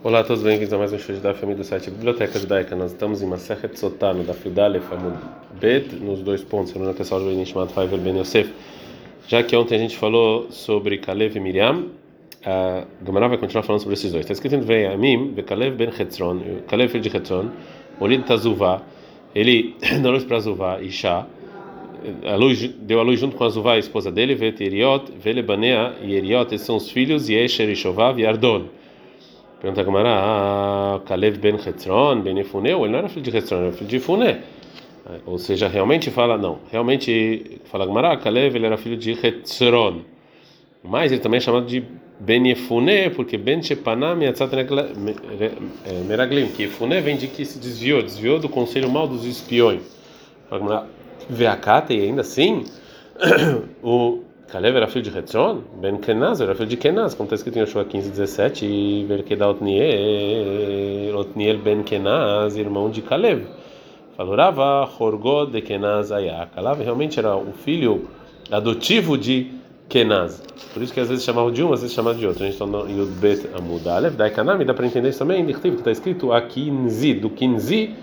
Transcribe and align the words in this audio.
Olá 0.00 0.20
a 0.20 0.24
todos, 0.24 0.44
bem-vindos 0.44 0.72
a 0.72 0.78
mais 0.78 0.92
um 0.92 0.98
show 0.98 1.16
da 1.16 1.34
família 1.34 1.56
do 1.56 1.64
site 1.64 1.90
Biblioteca 1.90 2.38
Judaica. 2.38 2.76
Nós 2.76 2.92
estamos 2.92 3.20
em 3.20 3.26
Masechet 3.26 3.76
Sotá, 3.76 4.14
no 4.14 4.22
Daf 4.22 4.46
Yudalef 4.46 4.92
Amud 4.92 5.16
Bet, 5.60 5.92
nos 5.96 6.22
dois 6.22 6.40
pontos, 6.44 6.72
no 6.74 6.84
Natassal 6.84 7.20
Joelin 7.20 7.44
chamado 7.44 7.72
Faivel 7.72 7.98
Ben 7.98 8.16
Yosef. 8.16 8.48
Já 9.26 9.42
que 9.42 9.56
ontem 9.56 9.74
a 9.74 9.78
gente 9.78 9.96
falou 9.96 10.52
sobre 10.52 10.98
Kalev 10.98 11.36
e 11.36 11.40
Miriam, 11.40 11.86
a 12.46 12.84
Gamara 13.02 13.26
vai 13.26 13.38
continuar 13.38 13.64
falando 13.64 13.80
sobre 13.80 13.94
esses 13.94 14.12
dois. 14.12 14.20
Está 14.20 14.34
escrito 14.34 14.54
em 14.54 14.60
Vei 14.60 14.86
Amim, 14.86 15.34
Kalev 15.44 15.74
Ben 15.74 15.90
Chetzron, 15.90 16.42
Kalev 16.68 16.92
filho 16.92 17.02
de 17.02 17.10
Chetzron, 17.10 17.50
Olid 17.98 18.22
Tazuvá, 18.22 18.80
ele 19.34 19.74
deu 20.00 20.12
luz 20.12 20.22
para 20.22 20.36
Azuvá, 20.36 20.80
Isha, 20.80 21.26
a 22.24 22.36
luz, 22.36 22.68
deu 22.82 23.00
a 23.00 23.02
luz 23.02 23.18
junto 23.18 23.36
com 23.36 23.42
Azuvá, 23.42 23.72
a 23.72 23.78
esposa 23.78 24.12
dele, 24.12 24.36
Vet 24.36 24.60
Eriot, 24.62 25.10
Velebanea 25.18 25.96
e 26.00 26.14
Eriot, 26.14 26.54
esses 26.54 26.64
são 26.64 26.76
os 26.76 26.88
filhos, 26.88 27.28
Yesher, 27.28 27.68
Ishovav 27.68 28.16
e 28.20 28.24
Ardon. 28.24 28.77
Pergunta 29.60 29.80
a 29.80 29.84
Gamara, 29.84 31.00
Kalev 31.04 31.36
ben 31.38 31.56
Hetzron, 31.56 32.20
ben 32.20 32.38
Efune, 32.38 32.72
ou 32.74 32.84
ele 32.84 32.92
não 32.92 33.00
era 33.00 33.08
filho 33.08 33.22
de 33.22 33.36
Hetzron, 33.36 33.58
era 33.58 33.72
filho 33.72 33.90
de 33.90 33.96
Efune. 33.96 34.36
Ou 35.26 35.36
seja, 35.36 35.66
realmente 35.66 36.10
fala, 36.12 36.38
não, 36.38 36.60
realmente 36.70 37.60
fala 37.64 37.84
Gamara, 37.84 38.16
Kalev 38.18 38.54
ele 38.54 38.66
era 38.66 38.76
filho 38.76 38.96
de 38.96 39.12
Hetzron. 39.12 40.02
Mas 40.84 41.10
ele 41.10 41.20
também 41.20 41.38
é 41.38 41.40
chamado 41.40 41.66
de 41.66 41.82
Ben 42.20 42.48
Efune, 42.48 43.10
porque 43.10 43.36
Ben 43.36 43.60
Shepanah 43.60 44.14
Miatzat 44.14 44.52
Meraglim, 46.06 46.46
que 46.48 46.62
Efune 46.64 47.00
vem 47.00 47.16
de 47.16 47.26
que 47.26 47.44
se 47.44 47.58
desviou, 47.58 48.00
desviou 48.00 48.38
do 48.38 48.48
conselho 48.48 48.88
mal 48.88 49.08
dos 49.08 49.24
espiões. 49.24 49.82
Fala 50.48 50.60
Gamara, 50.60 50.86
Veakate, 51.28 51.94
e 51.94 52.02
ainda 52.02 52.20
assim, 52.20 52.64
o 53.82 54.22
Kalev 54.50 54.76
era 54.76 54.86
filho 54.86 55.02
de 55.02 55.16
Hetzron, 55.16 55.60
Ben 55.78 55.98
Kenaz 55.98 56.40
era 56.40 56.54
filho 56.54 56.68
de 56.68 56.78
Kenaz, 56.78 57.12
como 57.12 57.26
está 57.26 57.34
escrito 57.34 57.58
em 57.58 57.60
Yoshua 57.60 57.84
15, 57.84 58.08
17, 58.08 58.64
e 58.64 59.04
Verkeda 59.04 59.46
Otniel, 59.46 61.18
Otniel 61.18 61.58
Ben 61.58 61.82
Kenaz, 61.82 62.56
irmão 62.56 62.88
de 62.88 63.02
Kalev. 63.02 63.44
Falorava 64.16 64.88
Horgod 64.98 65.52
de 65.52 65.60
Kenaz 65.60 66.10
Ayak. 66.10 66.54
Kalev 66.54 66.82
realmente 66.82 67.18
era 67.18 67.36
o 67.36 67.52
filho 67.52 68.08
adotivo 68.50 69.18
de 69.18 69.52
Kenaz. 69.86 70.42
Por 70.72 70.82
isso 70.82 70.94
que 70.94 71.00
às 71.00 71.10
vezes 71.10 71.24
chamava 71.24 71.52
de 71.52 71.62
um, 71.62 71.70
às 71.74 71.82
vezes 71.82 71.94
chamava 71.94 72.18
de 72.18 72.26
outro. 72.26 72.42
A 72.42 72.46
gente 72.46 72.54
está 72.54 72.66
no 72.66 72.88
Yud 72.88 73.12
Bet 73.20 73.46
Amud 73.54 73.86
Alev, 73.86 74.16
da 74.16 74.28
Ekanami, 74.28 74.64
dá 74.64 74.72
para 74.72 74.86
entender 74.86 75.10
isso 75.10 75.18
também, 75.18 75.44
que 75.44 75.68
está 75.68 75.90
escrito 75.90 76.32
Akinzi, 76.32 77.12
do 77.12 77.28
Kinzi, 77.28 77.94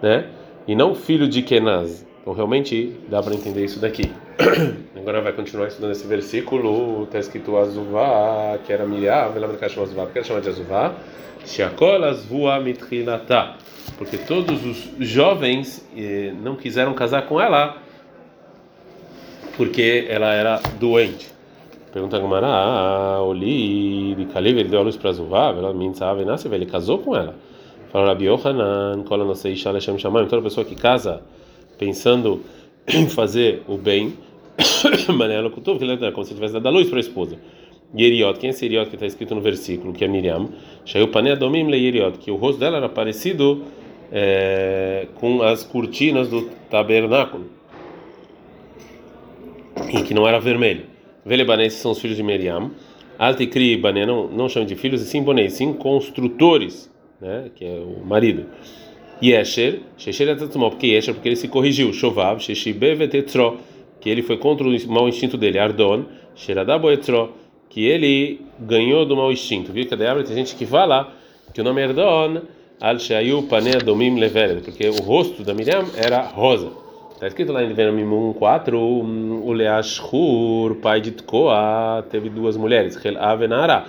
né? 0.00 0.26
E 0.66 0.74
não 0.74 0.94
filho 0.94 1.28
de 1.28 1.42
Kenaz. 1.42 2.10
Então 2.22 2.32
realmente 2.32 2.96
dá 3.08 3.20
para 3.20 3.34
entender 3.34 3.64
isso 3.64 3.80
daqui. 3.80 4.10
Agora 4.96 5.20
vai 5.20 5.32
continuar 5.32 5.66
estudando 5.66 5.90
esse 5.90 6.06
versículo. 6.06 7.02
Está 7.02 7.18
escrito 7.18 7.56
Azuvá, 7.56 8.58
que 8.64 8.72
era 8.72 8.86
Miriam, 8.86 9.32
ela 9.34 9.68
chama 9.68 9.86
Azuvá, 9.86 10.04
porque 10.04 10.20
ela 10.20 10.26
chama 10.26 10.40
de 10.40 10.48
Azuvá. 10.48 10.94
Shakol 11.44 12.04
Azvua 12.04 12.60
Mitrilata. 12.60 13.56
Porque 13.98 14.16
todos 14.16 14.64
os 14.64 14.88
jovens 15.00 15.84
eh, 15.96 16.32
não 16.40 16.54
quiseram 16.54 16.94
casar 16.94 17.26
com 17.26 17.40
ela 17.40 17.76
porque 19.56 20.06
ela 20.08 20.32
era 20.32 20.60
doente. 20.78 21.28
Pergunta 21.92 22.16
a 22.16 22.20
Gamara, 22.20 22.46
ah, 22.46 23.22
Oli, 23.22 24.14
de 24.14 24.24
Kalev, 24.26 24.58
ele 24.58 24.68
deu 24.68 24.80
a 24.80 24.82
luz 24.82 24.96
para 24.96 25.10
Azuvá, 25.10 25.48
ela 25.48 25.74
mintzava 25.74 26.24
nasce, 26.24 26.48
ele 26.48 26.64
casou 26.64 26.98
com 26.98 27.14
ela. 27.14 27.34
Falou 27.90 28.08
Rabi 28.08 28.24
Yohanan, 28.24 29.02
Kola 29.06 29.24
não 29.24 29.34
sei, 29.34 29.54
Shalem 29.56 29.80
Shamayim, 29.80 30.26
toda 30.26 30.40
pessoa 30.40 30.64
que 30.64 30.74
casa 30.74 31.20
pensando 31.82 32.42
em 32.86 33.08
fazer 33.08 33.62
o 33.66 33.76
bem, 33.76 34.14
Manela 35.12 35.50
Kutov, 35.50 35.78
que 35.78 36.04
é 36.04 36.12
como 36.12 36.24
se 36.24 36.34
tivesse 36.34 36.54
dado 36.54 36.68
a 36.68 36.70
luz 36.70 36.88
para 36.88 36.98
a 36.98 37.00
esposa. 37.00 37.36
Yeriot, 37.98 38.38
quem 38.38 38.48
é 38.48 38.50
esse 38.50 38.64
Yeriot 38.64 38.88
que 38.88 38.96
está 38.96 39.06
escrito 39.06 39.34
no 39.34 39.40
versículo, 39.40 39.92
que 39.92 40.04
é 40.04 40.08
Miriam? 40.08 40.48
Domim 41.38 41.66
que 42.20 42.30
o 42.30 42.36
rosto 42.36 42.58
dela 42.58 42.78
era 42.78 42.88
parecido 42.88 43.64
é, 44.10 45.08
com 45.16 45.42
as 45.42 45.64
cortinas 45.64 46.28
do 46.28 46.48
tabernáculo, 46.70 47.46
e 49.92 50.02
que 50.02 50.14
não 50.14 50.26
era 50.26 50.38
vermelho. 50.38 50.84
Velebanenses 51.24 51.80
são 51.80 51.90
os 51.90 51.98
filhos 51.98 52.16
de 52.16 52.22
Miriam. 52.22 52.70
Altikri 53.18 53.72
e 53.72 53.76
Bané 53.76 54.06
não, 54.06 54.26
não 54.28 54.48
chamam 54.48 54.66
de 54.66 54.74
filhos, 54.74 55.02
e 55.02 55.06
sim 55.06 55.22
bonei, 55.22 55.50
sim 55.50 55.72
construtores, 55.72 56.90
né, 57.20 57.50
que 57.54 57.64
é 57.64 57.78
o 57.78 58.04
marido. 58.04 58.46
Yesher, 59.22 59.80
Shesher 59.96 60.30
Atatzumó, 60.30 60.70
porque 60.70 60.88
Yesher, 60.88 61.14
porque 61.14 61.28
ele 61.28 61.36
se 61.36 61.48
corrigiu, 61.48 61.92
Shovav, 61.92 62.40
Sheshibe 62.40 62.94
Vetetro, 62.94 63.58
que 64.00 64.10
ele 64.10 64.22
foi 64.22 64.36
contra 64.36 64.66
o 64.66 64.88
mau 64.88 65.08
instinto 65.08 65.36
dele, 65.36 65.58
Ardon, 65.58 66.04
Sheradabo 66.34 66.90
Etro, 66.90 67.32
que 67.70 67.84
ele 67.84 68.40
ganhou 68.58 69.06
do 69.06 69.16
mau 69.16 69.30
instinto. 69.30 69.72
Viu 69.72 69.86
que 69.86 69.96
tem 69.96 70.36
gente 70.36 70.56
que 70.56 70.66
fala 70.66 71.12
que 71.54 71.60
o 71.60 71.64
nome 71.64 71.80
é 71.80 71.84
Ardon, 71.84 72.42
Al 72.80 72.98
Shayu 72.98 73.44
Panea 73.44 73.78
Domim 73.78 74.18
Levered, 74.18 74.62
porque 74.62 74.88
o 74.88 75.02
rosto 75.02 75.44
da 75.44 75.54
Miriam 75.54 75.84
era 75.96 76.22
rosa. 76.22 76.72
Está 77.12 77.28
escrito 77.28 77.52
lá 77.52 77.62
em 77.62 77.68
Devarim 77.68 78.04
1.4, 78.04 78.74
o 78.74 79.52
Leashur, 79.52 80.74
pai 80.82 81.00
de 81.00 81.12
Tkoa, 81.12 82.04
teve 82.10 82.28
duas 82.28 82.56
mulheres, 82.56 82.98
Hel 83.04 83.16
Avenara. 83.22 83.84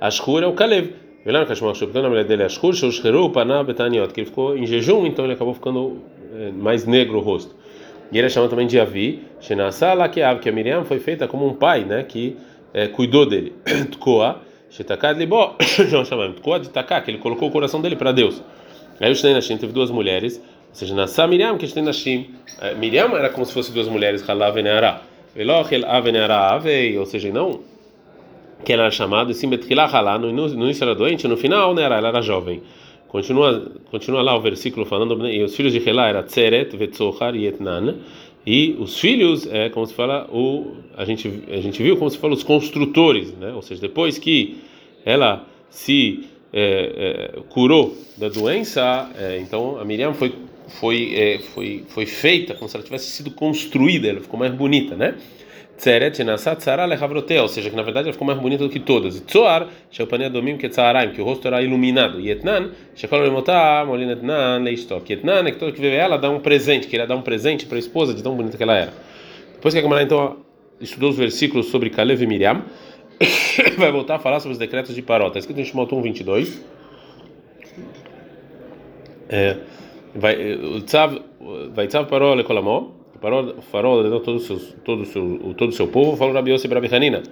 Ashur 0.00 0.42
é 0.42 0.46
o 0.46 0.54
Kalev. 0.54 0.94
É 1.24 1.30
Betaniot, 3.64 4.12
que 4.12 4.20
ele 4.20 4.26
ficou 4.26 4.56
em 4.56 4.66
jejum, 4.66 5.06
então 5.06 5.24
ele 5.24 5.34
acabou 5.34 5.52
ficando 5.52 5.98
mais 6.52 6.86
negro 6.86 7.18
o 7.18 7.20
rosto. 7.20 7.54
E 8.10 8.16
ele 8.16 8.26
é 8.26 8.30
chamado 8.30 8.50
também 8.50 8.66
de 8.66 8.80
Avi, 8.80 9.22
que 10.40 10.48
a 10.48 10.52
Miriam 10.52 10.84
foi 10.84 10.98
feita 10.98 11.28
como 11.28 11.46
um 11.46 11.54
pai, 11.54 11.84
né, 11.84 12.02
que 12.02 12.36
é, 12.72 12.86
cuidou 12.86 13.26
dele. 13.26 13.52
Tkoa, 16.36 16.60
de 16.60 16.70
Taká, 16.70 17.00
que 17.00 17.10
ele 17.10 17.18
colocou 17.18 17.48
o 17.48 17.50
coração 17.50 17.80
dele 17.80 17.96
para 17.96 18.12
Deus. 18.12 18.42
Aí 19.00 19.10
o 19.10 19.14
Shnei 19.14 19.34
teve 19.58 19.72
duas 19.72 19.90
mulheres, 19.90 20.38
ou 20.38 20.74
seja, 20.74 20.94
Nasa 20.94 21.26
Miriam, 21.26 21.56
que 21.56 21.66
Shnei 21.66 21.84
Nashim, 21.84 22.30
Miriam 22.78 23.16
era 23.16 23.28
como 23.28 23.44
se 23.44 23.52
fosse 23.52 23.72
duas 23.72 23.88
mulheres, 23.88 24.28
Halav 24.28 24.58
e 24.58 24.62
ou 26.98 27.06
seja, 27.06 27.30
não 27.30 27.60
que 28.64 28.72
ela 28.72 28.84
era 28.84 28.90
chamada, 28.90 29.32
sim, 29.32 29.48
Betchilah 29.48 30.18
no 30.18 30.28
início 30.30 30.84
era 30.84 30.94
doente, 30.94 31.26
no 31.28 31.36
final, 31.36 31.74
né, 31.74 31.82
ela 31.82 32.08
era 32.08 32.20
jovem. 32.20 32.62
Continua, 33.08 33.72
continua 33.90 34.20
lá 34.20 34.36
o 34.36 34.40
versículo 34.40 34.84
falando, 34.84 35.26
e 35.26 35.42
os 35.42 35.56
filhos 35.56 35.72
de 35.72 35.88
Helá 35.88 36.08
era 36.08 36.22
Tseret, 36.22 36.76
Vetzohar 36.76 37.34
e 37.34 37.46
Etnan, 37.46 37.96
e 38.46 38.76
os 38.78 38.98
filhos, 38.98 39.46
é 39.50 39.68
como 39.70 39.86
se 39.86 39.94
fala, 39.94 40.28
o, 40.30 40.76
a, 40.96 41.04
gente, 41.04 41.44
a 41.50 41.60
gente 41.60 41.82
viu 41.82 41.96
como 41.96 42.10
se 42.10 42.18
fala 42.18 42.34
os 42.34 42.42
construtores, 42.42 43.32
né, 43.32 43.52
ou 43.52 43.62
seja, 43.62 43.80
depois 43.80 44.18
que 44.18 44.58
ela 45.04 45.46
se 45.70 46.28
é, 46.52 47.32
é, 47.36 47.40
curou 47.48 47.96
da 48.16 48.28
doença, 48.28 49.10
é, 49.16 49.38
então 49.38 49.78
a 49.78 49.84
Miriam 49.84 50.12
foi, 50.12 50.34
foi, 50.80 51.40
foi, 51.54 51.84
foi 51.88 52.06
feita 52.06 52.54
como 52.54 52.68
se 52.68 52.76
ela 52.76 52.84
tivesse 52.84 53.10
sido 53.10 53.30
construída, 53.30 54.08
ela 54.08 54.20
ficou 54.20 54.38
mais 54.38 54.52
bonita, 54.52 54.94
né? 54.96 55.14
Tseret 55.78 56.24
Nasat 56.24 56.58
Tzara 56.58 56.84
Lechavrotea, 56.84 57.40
ou 57.40 57.48
seja, 57.48 57.70
que 57.70 57.76
na 57.76 57.82
verdade 57.82 58.08
ela 58.08 58.12
ficou 58.12 58.26
mais 58.26 58.38
bonita 58.38 58.64
do 58.64 58.70
que 58.70 58.80
todas. 58.80 59.20
Tzoar, 59.20 59.68
Sheupania 59.90 60.28
Domim 60.28 60.56
Ketzaraim, 60.56 61.12
que 61.12 61.20
o 61.20 61.24
rosto 61.24 61.46
era 61.46 61.62
iluminado. 61.62 62.20
E 62.20 62.30
Etnan, 62.30 62.72
Shekol 62.96 63.20
Lemotá, 63.20 63.84
Molin 63.86 64.10
Etnan, 64.10 64.58
Leistok. 64.58 65.12
Etnan 65.12 65.46
é 65.46 65.52
que 65.52 65.58
todo 65.58 65.72
que 65.72 65.80
vê 65.80 65.94
ela 65.94 66.18
dá 66.18 66.28
um 66.28 66.40
presente, 66.40 66.88
queria 66.88 67.06
dar 67.06 67.14
um 67.14 67.22
presente 67.22 67.64
para 67.64 67.76
a 67.76 67.78
esposa 67.78 68.12
de 68.12 68.22
tão 68.24 68.34
bonita 68.34 68.56
que 68.56 68.62
ela 68.62 68.74
era. 68.74 68.92
Depois 69.54 69.72
que 69.72 69.78
a 69.78 69.82
Gamara 69.82 70.02
então 70.02 70.38
estudou 70.80 71.10
os 71.10 71.16
versículos 71.16 71.66
sobre 71.66 71.90
Kalev 71.90 72.20
e 72.20 72.26
Miriam, 72.26 72.64
vai 73.78 73.92
voltar 73.92 74.16
a 74.16 74.18
falar 74.18 74.40
sobre 74.40 74.54
os 74.54 74.58
decretos 74.58 74.96
de 74.96 75.02
Paró. 75.02 75.28
Está 75.28 75.38
escrito 75.38 75.60
em 75.60 75.64
Shemot 75.64 75.94
1, 75.94 76.02
22. 76.02 76.64
É, 79.28 79.56
vai, 80.12 80.36
Tzav, 80.86 81.20
vai 81.72 81.86
Tzav 81.86 82.08
Paró 82.08 82.34
Lekolamó. 82.34 82.97
O 83.20 83.62
farol 83.62 83.98
ordenou 83.98 84.20
todo 84.20 84.36
o 84.36 84.40
seu, 84.40 84.58
todo 84.84 85.02
o 85.02 85.06
seu, 85.06 85.54
todo 85.56 85.70
o 85.70 85.72
seu 85.72 85.88
povo, 85.88 86.16
falou 86.16 86.32
Rabi 86.32 86.52
Yossi 86.52 86.68
Rabi 86.68 86.88
Hanina. 86.94 87.22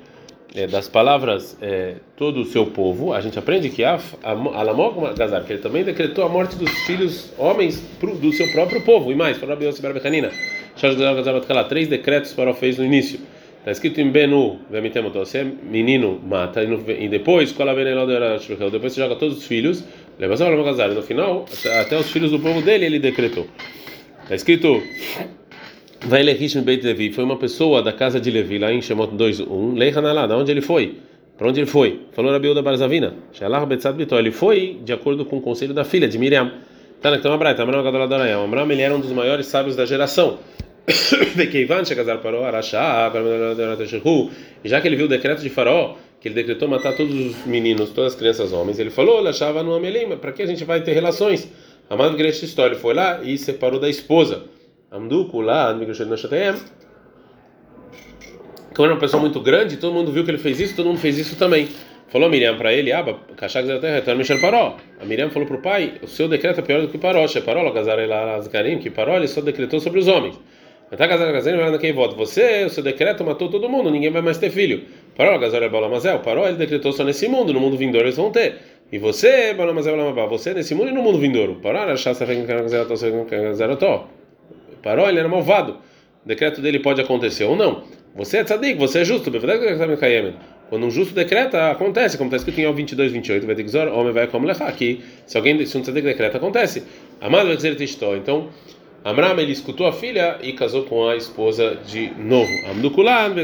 É, 0.55 0.67
das 0.67 0.89
palavras 0.89 1.57
é, 1.61 1.97
todo 2.17 2.41
o 2.41 2.45
seu 2.45 2.67
povo, 2.67 3.13
a 3.13 3.21
gente 3.21 3.39
aprende 3.39 3.69
que 3.69 3.85
Alamog 3.85 5.15
Gazar, 5.15 5.45
que 5.45 5.53
ele 5.53 5.63
também 5.63 5.85
decretou 5.85 6.25
a 6.25 6.29
morte 6.29 6.57
dos 6.57 6.71
filhos 6.87 7.33
homens 7.37 7.81
do 8.01 8.33
seu 8.33 8.51
próprio 8.53 8.81
povo. 8.81 9.13
E 9.13 9.15
mais, 9.15 9.37
falou 9.37 9.55
Rabi 9.55 9.67
Yossi 9.67 9.83
Rabi 9.83 10.01
Hanina. 10.05 10.31
Três 11.69 11.89
decretos 11.89 12.33
o 12.33 12.35
farol 12.35 12.55
fez 12.55 12.79
no 12.79 12.85
início. 12.85 13.21
Está 13.59 13.73
escrito 13.73 14.01
em 14.01 14.11
Benu, 14.11 14.61
você 15.13 15.39
é 15.39 15.45
menino, 15.45 16.21
mata, 16.25 16.63
e 16.63 17.09
depois, 17.09 17.53
depois 18.71 18.93
você 18.93 19.01
joga 19.01 19.17
todos 19.17 19.39
os 19.39 19.45
filhos, 19.45 19.85
e 20.21 20.95
no 20.95 21.03
final, 21.03 21.45
até 21.81 21.99
os 21.99 22.09
filhos 22.09 22.31
do 22.31 22.39
povo 22.39 22.63
dele 22.63 22.87
ele 22.87 23.01
decretou. 23.01 23.49
Está 24.23 24.37
escrito 24.37 24.81
Vai 26.05 26.23
Lehishim 26.23 26.63
Beit 26.63 26.85
Levi, 26.85 27.13
foi 27.13 27.25
uma 27.25 27.37
pessoa 27.37 27.83
da 27.83 27.93
casa 27.93 28.21
de 28.21 28.31
Levi, 28.31 28.59
lá 28.59 28.73
em 28.73 28.83
Shemot 28.83 29.15
2.1, 29.15 29.77
Leihanalá, 29.77 30.27
da 30.27 30.37
onde 30.37 30.51
ele 30.51 30.61
foi? 30.61 30.99
Para 31.37 31.49
onde 31.49 31.61
ele 31.61 31.67
foi? 31.67 32.01
Falou 32.13 32.31
Rabiuda 32.31 32.63
Barzavina, 32.63 33.15
Shalah 33.33 33.65
Betzad 33.67 33.97
Bitó, 33.97 34.19
ele 34.19 34.31
foi 34.31 34.79
de 34.85 34.93
acordo 34.93 35.25
com 35.25 35.39
o 35.39 35.41
conselho 35.41 35.75
da 35.75 35.85
filha 35.85 36.07
de 36.07 36.19
Miriam. 36.19 36.53
Tá 37.01 37.11
na 37.11 37.19
cama 37.19 37.37
Braita, 37.37 37.63
Amram 37.63 37.83
Gadoladorayam. 37.83 38.45
Amram, 38.45 38.71
ele 38.71 38.83
era 38.83 38.95
um 38.95 39.01
dos 39.01 39.13
maiores 39.13 39.47
sábios 39.47 39.77
da 39.77 39.85
geração. 39.85 40.39
Vekeivan 41.35 41.85
Shekazar 41.85 42.19
Paró, 42.19 42.45
Arashá, 42.45 43.13
já 44.65 44.81
que 44.81 44.89
ele 44.89 44.97
viu 44.97 45.07
o 45.07 45.09
decreto 45.09 45.43
de 45.43 45.51
Faraó, 45.51 45.97
que 46.21 46.29
ele 46.29 46.35
decretou 46.35 46.69
matar 46.69 46.97
todos 46.97 47.15
os 47.15 47.45
meninos, 47.45 47.91
todas 47.91 48.13
as 48.13 48.19
crianças 48.19 48.53
homens. 48.53 48.79
Ele 48.79 48.91
falou, 48.91 49.27
achava 49.27 49.63
no 49.63 49.75
Amelim, 49.75 50.17
para 50.17 50.33
que 50.33 50.43
a 50.43 50.47
gente 50.47 50.65
vai 50.65 50.81
ter 50.81 50.93
relações? 50.93 51.51
Amado 51.91 52.17
Gresh 52.17 52.43
história, 52.43 52.77
foi 52.77 52.95
lá 52.95 53.21
e 53.23 53.37
separou 53.37 53.79
da 53.79 53.89
esposa. 53.89 54.45
Amduku 54.91 55.41
lá, 55.41 55.75
como 58.77 58.85
era 58.85 58.95
uma 58.95 59.01
pessoa 59.01 59.23
muito 59.23 59.41
grande, 59.41 59.79
todo 59.79 59.95
mundo 59.95 60.13
viu 60.13 60.23
que 60.23 60.31
ele 60.31 60.37
fez 60.37 60.61
isso, 60.61 60.77
todo 60.77 60.87
mundo 60.87 60.99
fez 60.99 61.17
isso 61.17 61.35
também. 61.37 61.67
Falou 62.09 62.29
Miriam 62.29 62.59
para 62.59 62.75
ele, 62.75 62.93
Aba, 62.93 63.19
Kashak 63.35 63.67
Zeraterra, 63.67 64.15
Michel 64.15 64.39
Paró. 64.39 64.77
A 65.01 65.05
Miriam 65.07 65.31
falou 65.31 65.49
para 65.49 65.57
o 65.57 65.63
pai, 65.63 65.95
o 66.03 66.07
seu 66.07 66.29
decreto 66.29 66.61
é 66.61 66.63
pior 66.63 66.83
do 66.83 66.89
que 66.89 66.99
Paró. 66.99 67.25
Paró, 67.43 67.63
Lagazar 67.63 67.99
Azgarim, 67.99 68.79
que 68.79 68.91
Paró 68.91 69.17
ele 69.17 69.29
só 69.29 69.41
decretou 69.41 69.81
sobre 69.81 69.99
os 69.99 70.07
homens. 70.07 70.39
Tá 70.95 71.09
casado 71.09 71.33
casando, 71.33 71.57
vai 71.57 71.79
quem 71.79 71.93
vota. 71.93 72.15
Você, 72.17 72.65
o 72.65 72.71
seu 72.71 72.83
decreto 72.83 73.25
matou 73.25 73.49
todo 73.49 73.67
mundo, 73.69 73.91
ninguém 73.91 74.11
vai 74.11 74.21
mais 74.21 74.37
ter 74.37 74.51
filho. 74.51 74.85
Paró, 75.17 75.37
Gazar 75.39 75.63
é 75.63 75.69
Balamazel. 75.71 76.19
Paró, 76.21 76.47
ele 76.47 76.59
decretou 76.59 76.93
só 76.93 77.03
nesse 77.03 77.27
mundo, 77.27 77.55
no 77.55 77.59
mundo 77.59 77.79
vindouro 77.79 78.07
eles 78.07 78.17
vão 78.17 78.31
ter. 78.31 78.57
E 78.93 78.99
você, 78.99 79.55
Balamazel 79.55 79.97
Lamabá, 79.97 80.27
você 80.27 80.53
nesse 80.53 80.75
mundo 80.75 80.91
e 80.91 80.93
no 80.93 81.03
mundo 81.03 81.19
vindouro. 81.19 81.57
Paró, 81.63 81.79
Arachaça 81.79 82.25
Paró, 84.87 85.09
ele 85.09 85.19
era 85.19 85.29
malvado. 85.29 85.79
O 86.25 86.29
decreto 86.29 86.61
dele 86.61 86.79
pode 86.79 87.01
acontecer 87.01 87.43
ou 87.43 87.57
não. 87.57 87.83
Você 88.15 88.39
é 88.39 88.45
tzadik, 88.45 88.79
você 88.79 89.01
é 89.01 89.05
justo. 89.05 89.33
Quando 90.71 90.87
um 90.87 90.91
justo 90.93 91.13
decreta, 91.13 91.73
acontece, 91.73 92.17
como 92.17 92.29
está 92.29 92.37
escrito 92.37 92.61
em 92.61 92.73
22, 92.73 93.11
28, 93.11 93.45
vai 93.45 93.57
ter 93.57 93.65
que 93.65 93.77
homem 93.77 94.13
vai 94.13 94.29
como 94.29 94.47
lechar, 94.47 94.71
que 94.73 95.01
se 95.27 95.37
alguém, 95.37 95.67
se 95.67 95.77
um 95.77 95.83
tzadik 95.83 96.07
decreta, 96.07 96.37
acontece. 96.37 96.85
Amado 97.21 97.49
vai 97.49 97.57
dizer 97.57 97.77
Então, 98.17 98.49
Amram 99.05 99.37
ele 99.41 99.51
escutou 99.51 99.89
a 99.89 99.93
filha 99.93 100.39
e 100.41 100.53
casou 100.53 100.85
com 100.85 101.09
a 101.09 101.17
esposa 101.17 101.77
de 101.85 102.13
novo. 102.17 102.51
Amdukulan 102.71 103.35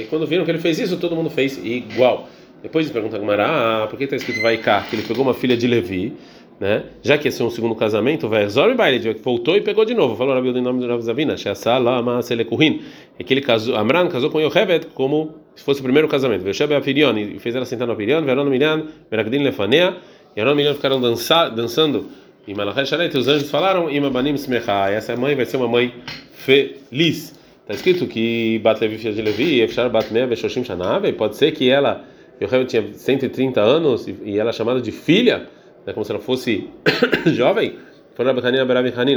E 0.00 0.06
quando 0.10 0.26
viram 0.26 0.44
que 0.44 0.50
ele 0.50 0.58
fez 0.58 0.80
isso, 0.80 0.96
todo 0.96 1.14
mundo 1.14 1.30
fez 1.30 1.64
igual. 1.64 2.28
Depois 2.60 2.90
pergunta 2.90 3.16
a 3.16 3.84
ah, 3.84 3.86
por 3.86 3.96
que 3.96 4.04
está 4.04 4.16
escrito 4.16 4.42
vai 4.42 4.56
cá? 4.56 4.84
Que 4.90 4.96
ele 4.96 5.02
pegou 5.02 5.22
uma 5.22 5.34
filha 5.34 5.56
de 5.56 5.68
Levi, 5.68 6.12
né? 6.58 6.84
Já 7.02 7.18
que 7.18 7.28
esse 7.28 7.40
é 7.40 7.44
um 7.44 7.50
segundo 7.50 7.74
casamento, 7.74 8.28
vai 8.28 8.48
Zor 8.48 8.70
e 8.70 9.12
voltou 9.14 9.56
e 9.56 9.60
pegou 9.60 9.84
de 9.84 9.94
novo. 9.94 10.16
Falou 10.16 10.34
Rabi 10.34 10.48
em 10.48 10.62
nome 10.62 10.80
de 10.80 10.86
Rav 10.86 11.00
Zavina, 11.00 11.36
Shasala 11.36 12.22
Selekuhin. 12.22 12.82
É 13.18 13.24
que 13.24 13.34
ele 13.34 13.40
casou, 13.40 13.76
Amram 13.76 14.08
casou 14.08 14.30
com 14.30 14.40
Yochebed 14.40 14.86
como 14.94 15.34
se 15.54 15.62
fosse 15.62 15.80
o 15.80 15.82
primeiro 15.82 16.08
casamento. 16.08 16.42
Veshebe 16.42 16.74
Apirion 16.74 17.16
e 17.16 17.38
fez 17.38 17.54
ela 17.54 17.64
sentar 17.64 17.86
no 17.86 17.92
Apirion, 17.92 18.22
Veron 18.22 18.44
Miriam, 18.44 18.86
Berakdin 19.10 19.42
Lefanea, 19.42 19.96
e 20.34 20.40
Aron 20.40 20.54
Miriam 20.54 20.74
ficaram 20.74 21.00
dançando 21.00 22.06
e 22.46 22.54
Malachai 22.54 22.86
Shalet, 22.86 23.16
os 23.18 23.26
anjos 23.26 23.50
falaram, 23.50 23.90
Ima 23.90 24.08
Banim 24.08 24.34
Smecha, 24.34 24.88
essa 24.88 25.16
mãe 25.16 25.34
vai 25.34 25.44
ser 25.44 25.56
uma 25.56 25.66
mãe 25.66 25.92
feliz. 26.32 27.34
Está 27.62 27.74
escrito 27.74 28.06
que 28.06 28.60
Bat 28.60 28.80
Levi, 28.80 28.98
filha 28.98 29.12
de 29.12 29.20
Levi, 29.20 29.60
Efshar 29.62 29.90
Bat 29.90 30.12
Mea 30.12 30.28
Veshoshim 30.28 30.62
Shanave, 30.62 31.12
pode 31.14 31.34
ser 31.34 31.50
que 31.50 31.68
ela, 31.68 32.04
Yochel 32.40 32.64
tinha 32.66 32.84
130 32.92 33.60
anos 33.60 34.06
e 34.06 34.38
ela 34.38 34.50
é 34.50 34.52
chamada 34.52 34.80
de 34.80 34.92
filha, 34.92 35.48
né, 35.86 35.92
como 35.92 36.04
se 36.04 36.10
ela 36.10 36.20
fosse 36.20 36.68
jovem. 37.32 37.76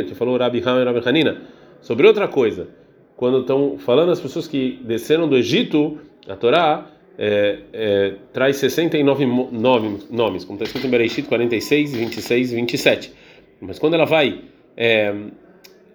Que 0.04 0.14
falou 0.14 0.38
Rabi 0.38 0.62
Ham 0.66 0.84
Rabi 0.84 1.02
Hanina. 1.06 1.42
Sobre 1.82 2.06
outra 2.06 2.28
coisa, 2.28 2.68
quando 3.16 3.40
estão 3.40 3.78
falando 3.78 4.12
as 4.12 4.20
pessoas 4.20 4.48
que 4.48 4.80
desceram 4.84 5.28
do 5.28 5.38
Egito, 5.38 5.98
a 6.28 6.36
Torá 6.36 6.86
é, 7.18 7.60
é, 7.74 8.14
traz 8.32 8.58
69 8.58 9.26
nomes, 9.26 10.46
como 10.46 10.56
está 10.56 10.66
escrito 10.66 10.88
em 10.88 10.90
Bereshit 10.90 11.28
46, 11.28 11.94
26 11.94 12.52
e 12.52 12.56
27. 12.56 13.14
Mas 13.62 13.80
quando 13.80 13.96
ela 13.96 14.06
vai 14.06 14.42
é, 14.78 15.14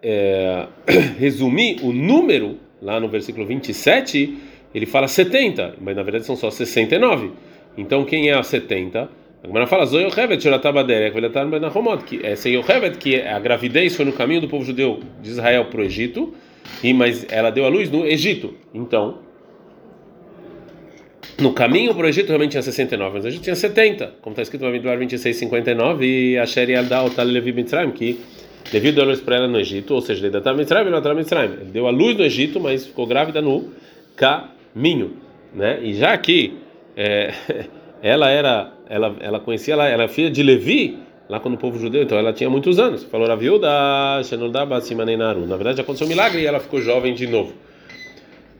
é 0.02 0.66
resumir 1.18 1.80
o 1.82 1.92
número, 1.92 2.58
lá 2.80 2.98
no 2.98 3.08
versículo 3.08 3.46
27, 3.46 4.38
ele 4.74 4.86
fala 4.86 5.06
70, 5.06 5.76
mas 5.80 5.94
na 5.94 6.02
verdade 6.02 6.26
são 6.26 6.36
só 6.36 6.50
69. 6.50 7.30
Então 7.76 8.04
quem 8.04 8.28
é 8.28 8.34
a 8.34 8.42
70? 8.42 9.08
Agora 9.44 9.66
fala 9.66 9.84
Zoyohevet 9.84 10.42
Shoratabaderek 10.42 11.14
Velatar 11.14 11.46
que 12.06 12.24
essa 12.24 12.48
Yohevet, 12.48 12.96
que 12.96 13.20
a 13.20 13.38
gravidez 13.38 13.94
foi 13.94 14.06
no 14.06 14.12
caminho 14.12 14.40
do 14.40 14.48
povo 14.48 14.64
judeu 14.64 15.00
de 15.20 15.28
Israel 15.28 15.66
para 15.66 15.82
o 15.82 15.84
Egito, 15.84 16.32
e 16.82 16.94
mas 16.94 17.26
ela 17.30 17.50
deu 17.50 17.66
a 17.66 17.68
luz 17.68 17.90
no 17.90 18.06
Egito. 18.06 18.54
Então, 18.72 19.18
no 21.38 21.52
caminho 21.52 21.94
para 21.94 22.06
o 22.06 22.08
Egito 22.08 22.28
realmente 22.28 22.52
tinha 22.52 22.62
69, 22.62 23.16
mas 23.16 23.24
o 23.24 23.28
Egito 23.28 23.42
tinha 23.42 23.54
70, 23.54 24.14
como 24.22 24.32
está 24.32 24.42
escrito 24.42 24.62
no 24.62 24.68
Amiduar 24.68 24.96
26, 24.96 25.36
59, 25.36 26.06
e 26.06 26.38
a 26.38 26.46
Sheri 26.46 26.74
Tal 26.88 27.26
Levi 27.26 27.52
Mitzrayim, 27.52 27.90
que 27.90 28.18
devido 28.72 29.02
a 29.02 29.04
luz 29.04 29.20
para 29.20 29.36
ela 29.36 29.48
no 29.48 29.58
Egito, 29.58 29.94
ou 29.94 30.00
seja, 30.00 30.26
ele 30.26 30.40
deu 30.40 30.56
Mitzrayim, 30.56 30.88
ele 30.88 31.14
Mitzrayim. 31.14 31.52
Ele 31.52 31.70
deu 31.70 31.86
a 31.86 31.90
luz 31.90 32.16
no 32.16 32.24
Egito, 32.24 32.58
mas 32.60 32.86
ficou 32.86 33.06
grávida 33.06 33.42
no 33.42 33.70
caminho, 34.16 35.18
né? 35.54 35.80
E 35.82 35.92
já 35.94 36.16
que 36.16 36.54
é, 36.96 37.34
ela 38.02 38.30
era, 38.30 38.72
ela, 38.88 39.16
ela 39.20 39.40
conhecia, 39.40 39.74
ela 39.74 39.86
era 39.86 40.08
filha 40.08 40.30
de 40.30 40.42
Levi, 40.42 40.98
lá 41.28 41.40
quando 41.40 41.54
o 41.54 41.58
povo 41.58 41.78
judeu, 41.78 42.02
então 42.02 42.18
ela 42.18 42.32
tinha 42.32 42.50
muitos 42.50 42.78
anos. 42.78 43.04
Falou 43.04 43.30
a 43.30 43.36
viúva, 43.36 43.66
Na 43.66 45.56
verdade 45.56 45.80
aconteceu 45.80 46.06
um 46.06 46.10
milagre 46.10 46.42
e 46.42 46.46
ela 46.46 46.60
ficou 46.60 46.80
jovem 46.80 47.14
de 47.14 47.26
novo. 47.26 47.52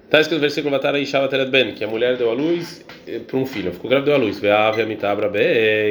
Está 0.04 0.20
escrito 0.20 0.36
no 0.36 0.42
versículo 0.42 0.70
Vatara 0.70 0.98
Ishava 0.98 1.26
Telet 1.26 1.50
Ben, 1.50 1.72
que 1.72 1.82
a 1.82 1.88
mulher 1.88 2.16
deu 2.16 2.30
a 2.30 2.34
luz 2.34 2.84
eh, 3.04 3.18
para 3.18 3.36
um 3.36 3.44
filho, 3.44 3.72
ficou 3.72 3.90
grávida 3.90 4.12
deu 4.12 4.14
a 4.14 4.24
luz. 4.24 4.40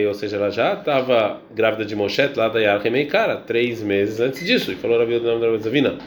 Ou 0.07 0.13
seja, 0.13 0.37
ela 0.37 0.49
já 0.49 0.73
estava 0.73 1.41
grávida 1.53 1.83
de 1.83 1.95
Moshe, 1.95 2.29
lá 2.35 2.47
da 2.47 2.59
Yarhemei 2.59 3.05
Cara, 3.05 3.35
três 3.35 3.81
meses 3.81 4.21
antes 4.21 4.45
disso. 4.45 4.71
E 4.71 4.75
falou 4.75 5.01
a 5.01 5.05
vida 5.05 5.19
do 5.19 5.39
nome 5.39 5.57
da 5.57 5.63
Zavina. 5.63 5.97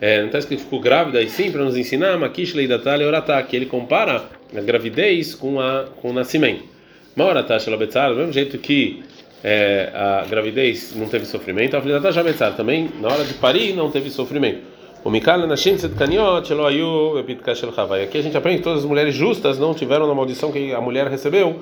É, 0.00 0.20
não 0.20 0.26
está 0.26 0.38
escrito 0.38 0.60
que 0.60 0.64
ficou 0.64 0.80
grávida, 0.80 1.20
e 1.20 1.28
sim, 1.28 1.52
para 1.52 1.62
nos 1.62 1.76
ensinar, 1.76 2.16
Makish 2.18 2.54
Leidatale 2.54 3.04
Oratá, 3.04 3.42
que 3.42 3.54
ele 3.54 3.66
compara 3.66 4.24
a 4.56 4.60
gravidez 4.60 5.34
com, 5.34 5.60
a, 5.60 5.84
com 6.00 6.08
o 6.08 6.12
nascimento. 6.12 6.71
Maoratá 7.14 7.58
Shalabetzar, 7.58 8.10
do 8.10 8.16
mesmo 8.16 8.32
jeito 8.32 8.58
que 8.58 9.02
é, 9.44 9.90
a 9.94 10.24
gravidez 10.28 10.94
não 10.96 11.08
teve 11.08 11.26
sofrimento, 11.26 11.76
a 11.76 11.80
Flidatá 11.80 12.12
Shabetzar 12.12 12.54
também, 12.54 12.90
na 13.00 13.08
hora 13.08 13.24
de 13.24 13.34
parir, 13.34 13.74
não 13.74 13.90
teve 13.90 14.08
sofrimento. 14.10 14.60
O 15.04 15.10
Mikal 15.10 15.46
Nashim 15.48 15.74
Tzedkaniot 15.74 16.46
Shelo 16.46 16.64
Ayu 16.64 17.14
Bepitka 17.14 17.54
Shel 17.54 17.72
Havai. 17.76 18.04
Aqui 18.04 18.18
a 18.18 18.22
gente 18.22 18.36
aprende 18.36 18.58
que 18.58 18.64
todas 18.64 18.80
as 18.80 18.84
mulheres 18.84 19.14
justas 19.14 19.58
não 19.58 19.74
tiveram 19.74 20.08
a 20.08 20.14
maldição 20.14 20.52
que 20.52 20.72
a 20.72 20.80
mulher 20.80 21.08
recebeu 21.08 21.60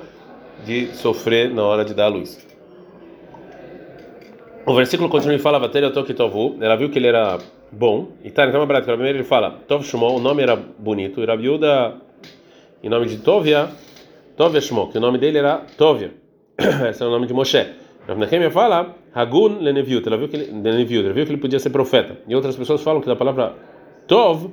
de 0.63 0.95
sofrer 0.95 1.49
na 1.49 1.63
hora 1.63 1.83
de 1.83 1.95
dar 1.95 2.05
a 2.05 2.09
luz. 2.09 2.39
O 4.63 4.75
versículo 4.75 5.09
continua 5.09 5.35
e 5.35 5.39
fala: 5.39 5.57
Vater 5.57 5.91
Tokitovu. 5.91 6.57
Ela 6.61 6.75
viu 6.75 6.91
que 6.91 6.99
ele 6.99 7.07
era 7.07 7.39
bom. 7.71 8.09
E 8.23 8.29
tá, 8.29 8.45
então, 8.45 8.61
é 8.61 8.81
primeiro 8.81 9.17
ele 9.17 9.23
fala: 9.23 9.59
Tov 9.67 9.83
Shumon, 9.83 10.17
o 10.17 10.19
nome 10.19 10.43
era 10.43 10.55
bonito. 10.55 11.19
E 11.19 11.25
Rabiuda, 11.25 11.95
em 12.83 12.89
nome 12.89 13.07
de 13.07 13.17
Tovia, 13.17 13.69
Tovia 14.41 14.59
que 14.59 14.97
o 14.97 15.01
nome 15.01 15.19
dele 15.19 15.37
era 15.37 15.61
Tovia. 15.77 16.15
Esse 16.89 17.03
é 17.03 17.05
o 17.05 17.11
nome 17.11 17.27
de 17.27 17.33
Moshe. 17.33 17.63
Rav 18.07 18.17
Nehemia 18.17 18.49
fala 18.49 18.95
Hagun 19.13 19.59
leneviut, 19.59 20.07
ela 20.07 20.17
viu 20.17 20.27
que 20.27 20.35
ele, 20.35 20.45
leneviut, 20.51 21.05
ela 21.05 21.13
viu 21.13 21.27
que 21.27 21.31
ele 21.31 21.39
podia 21.39 21.59
ser 21.59 21.69
profeta. 21.69 22.17
E 22.27 22.35
outras 22.35 22.55
pessoas 22.55 22.81
falam 22.81 23.01
que 23.01 23.07
da 23.07 23.15
palavra 23.15 23.53
Tov, 24.07 24.49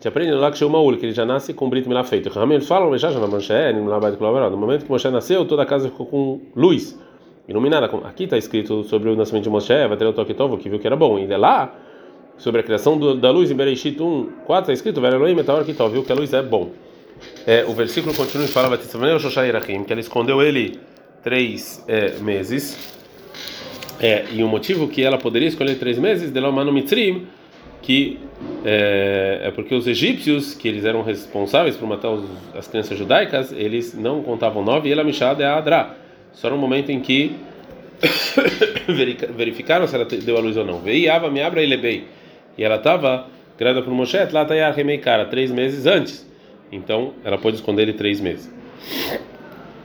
te 0.00 0.08
aprende 0.08 0.32
lá 0.32 0.50
que 0.50 0.64
Maul, 0.64 0.96
que 0.96 1.06
ele 1.06 1.12
já 1.12 1.24
nasce 1.24 1.54
com 1.54 1.70
Brit 1.70 1.88
Milá 1.88 2.02
feito. 2.02 2.28
Eles 2.28 2.66
falam, 2.66 2.98
já 2.98 3.12
já 3.12 3.20
no 3.20 4.56
momento 4.56 4.84
que 4.84 4.90
Moshe 4.90 5.08
nasceu, 5.08 5.44
toda 5.44 5.62
a 5.62 5.66
casa 5.66 5.88
ficou 5.88 6.06
com 6.06 6.40
luz, 6.56 6.98
iluminada. 7.46 7.86
Aqui 8.08 8.24
está 8.24 8.36
escrito 8.36 8.82
sobre 8.82 9.08
o 9.08 9.14
nascimento 9.14 9.44
de 9.44 9.50
Moshe, 9.50 9.86
vai 9.86 9.96
ter 9.96 10.04
o 10.04 10.12
toque 10.12 10.34
Tov, 10.34 10.56
que 10.58 10.68
viu 10.68 10.80
que 10.80 10.86
era 10.88 10.96
bom. 10.96 11.16
E 11.16 11.28
lá, 11.28 11.76
sobre 12.36 12.60
a 12.60 12.64
criação 12.64 12.98
do, 12.98 13.14
da 13.14 13.30
luz 13.30 13.52
em 13.52 13.54
Bereshit 13.54 14.02
1, 14.02 14.30
4, 14.44 14.62
está 14.62 14.72
escrito, 14.72 15.00
Vera 15.00 15.14
Elohim, 15.14 15.36
Metal 15.36 15.64
Tov, 15.64 15.92
viu 15.92 16.02
que 16.02 16.10
a 16.10 16.16
luz 16.16 16.32
é 16.32 16.42
bom. 16.42 16.70
É, 17.46 17.64
o 17.66 17.74
versículo 17.74 18.14
continua 18.14 18.46
e 18.46 18.48
fala, 18.48 18.68
que 19.84 19.92
ela 19.92 20.00
escondeu 20.00 20.42
ele 20.42 20.78
três 21.22 21.84
é, 21.88 22.18
meses 22.20 22.98
é, 24.00 24.26
e 24.32 24.42
o 24.44 24.48
motivo 24.48 24.86
que 24.86 25.02
ela 25.02 25.18
poderia 25.18 25.48
escolher 25.48 25.76
três 25.76 25.98
meses, 25.98 26.30
de 26.30 26.40
Lomano 26.40 26.72
Mitrim, 26.72 27.26
que 27.82 28.18
é, 28.64 29.40
é, 29.44 29.50
porque 29.50 29.74
os 29.74 29.86
egípcios, 29.86 30.54
que 30.54 30.68
eles 30.68 30.84
eram 30.84 31.02
responsáveis 31.02 31.76
por 31.76 31.88
matar 31.88 32.10
os, 32.10 32.24
as 32.56 32.68
crianças 32.68 32.96
judaicas, 32.96 33.52
eles 33.52 33.94
não 33.94 34.22
contavam 34.22 34.64
nove 34.64 34.88
e 34.88 34.92
ela 34.92 35.02
Mishad 35.02 35.40
é 35.40 35.46
Adra. 35.46 35.96
Só 36.32 36.48
no 36.50 36.56
momento 36.56 36.90
em 36.90 37.00
que 37.00 37.32
verificaram 39.34 39.86
se 39.88 39.94
ela 39.96 40.04
deu 40.04 40.36
a 40.36 40.40
luz 40.40 40.56
ou 40.56 40.64
não. 40.64 40.78
Veiava 40.80 41.30
me 41.30 41.40
abra 41.40 41.62
e 41.62 41.66
lebei. 41.66 42.04
E 42.56 42.62
ela 42.62 42.76
estava 42.76 43.26
grávida 43.58 43.82
por 43.82 43.92
Moshe, 43.92 44.16
lá 44.30 44.42
está 44.42 44.68
a 44.68 44.98
cara 44.98 45.24
três 45.24 45.50
meses 45.50 45.86
antes. 45.86 46.27
Então 46.70 47.14
ela 47.24 47.38
pôde 47.38 47.56
esconder 47.56 47.82
ele 47.82 47.92
três 47.92 48.20
meses. 48.20 48.52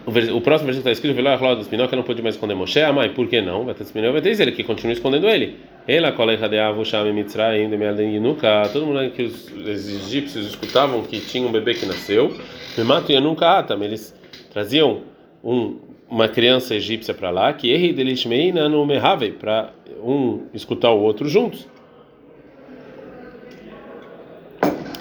O, 0.05 0.11
o 0.37 0.41
próximo 0.41 0.65
versículo 0.67 0.79
está 0.79 0.91
escrito: 0.91 1.15
Veló 1.15 1.29
Arló 1.29 1.55
dos 1.55 1.67
Pinó, 1.67 1.87
que 1.87 1.95
não 1.95 2.03
pôde 2.03 2.21
mais 2.21 2.35
esconder 2.35 2.55
Moshe. 2.55 2.81
Ah, 2.81 2.91
mãe, 2.91 3.09
por 3.09 3.27
que 3.27 3.41
não? 3.41 3.65
Vai 3.65 3.73
ter 3.73 3.85
vai 4.11 4.21
ter 4.21 4.41
ele 4.41 4.51
que 4.51 4.63
continua 4.63 4.93
escondendo 4.93 5.27
ele. 5.27 5.55
Ela 5.87 6.11
coleja 6.11 6.47
de 6.47 6.57
Avusham 6.59 7.07
e 7.07 7.13
Mitzrayim 7.13 7.69
de 7.69 7.77
Meaden 7.77 8.13
Yinuka. 8.13 8.69
Todo 8.71 8.85
mundo 8.85 9.09
que 9.11 9.23
os, 9.23 9.51
os 9.51 9.67
egípcios 9.67 10.45
escutavam 10.45 11.03
que 11.03 11.19
tinha 11.19 11.47
um 11.47 11.51
bebê 11.51 11.73
que 11.73 11.85
nasceu. 11.85 12.35
Me 12.77 12.83
mato 12.83 13.11
Yanuka 13.11 13.47
Atam. 13.47 13.81
Eles 13.83 14.13
traziam 14.51 15.01
um, 15.43 15.77
uma 16.09 16.27
criança 16.27 16.75
egípcia 16.75 17.13
para 17.13 17.29
lá, 17.29 17.53
que 17.53 17.71
erre 17.71 17.91
delishmeina 17.91 18.69
no 18.69 18.85
Mehave, 18.85 19.31
para 19.31 19.71
um 20.01 20.43
escutar 20.53 20.91
o 20.91 21.01
outro 21.01 21.27
juntos. 21.27 21.67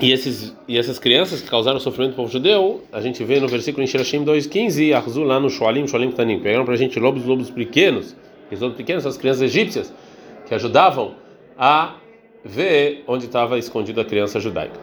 E, 0.03 0.11
esses, 0.11 0.53
e 0.67 0.77
essas 0.77 0.99
crianças 0.99 1.41
que 1.41 1.49
causaram 1.49 1.79
sofrimento 1.79 2.15
para 2.15 2.23
o 2.23 2.25
povo 2.25 2.33
judeu, 2.33 2.83
a 2.93 3.01
gente 3.01 3.23
vê 3.23 3.39
no 3.39 3.47
versículo 3.47 3.85
em 3.85 3.87
Shirashim 3.87 4.25
2,15, 4.25 4.93
Arzu 4.93 5.23
lá 5.23 5.39
no 5.39 5.49
Shoalim, 5.49 5.87
Shoalim 5.87 6.11
Tanim, 6.11 6.41
pegaram 6.41 6.65
para 6.65 6.75
a 6.75 6.77
gente 6.77 6.99
lobos, 6.99 7.25
lobos 7.25 7.51
pequenos, 7.51 8.17
os 8.51 8.61
lobos 8.61 8.77
pequenos, 8.77 9.07
as 9.07 9.17
crianças 9.17 9.43
egípcias, 9.43 9.95
que 10.45 10.53
ajudavam 10.53 11.15
a 11.57 11.95
ver 12.45 13.05
onde 13.07 13.27
estava 13.27 13.57
escondida 13.61 14.03
a 14.03 14.05
criança 14.05 14.41
judaica. 14.41 14.81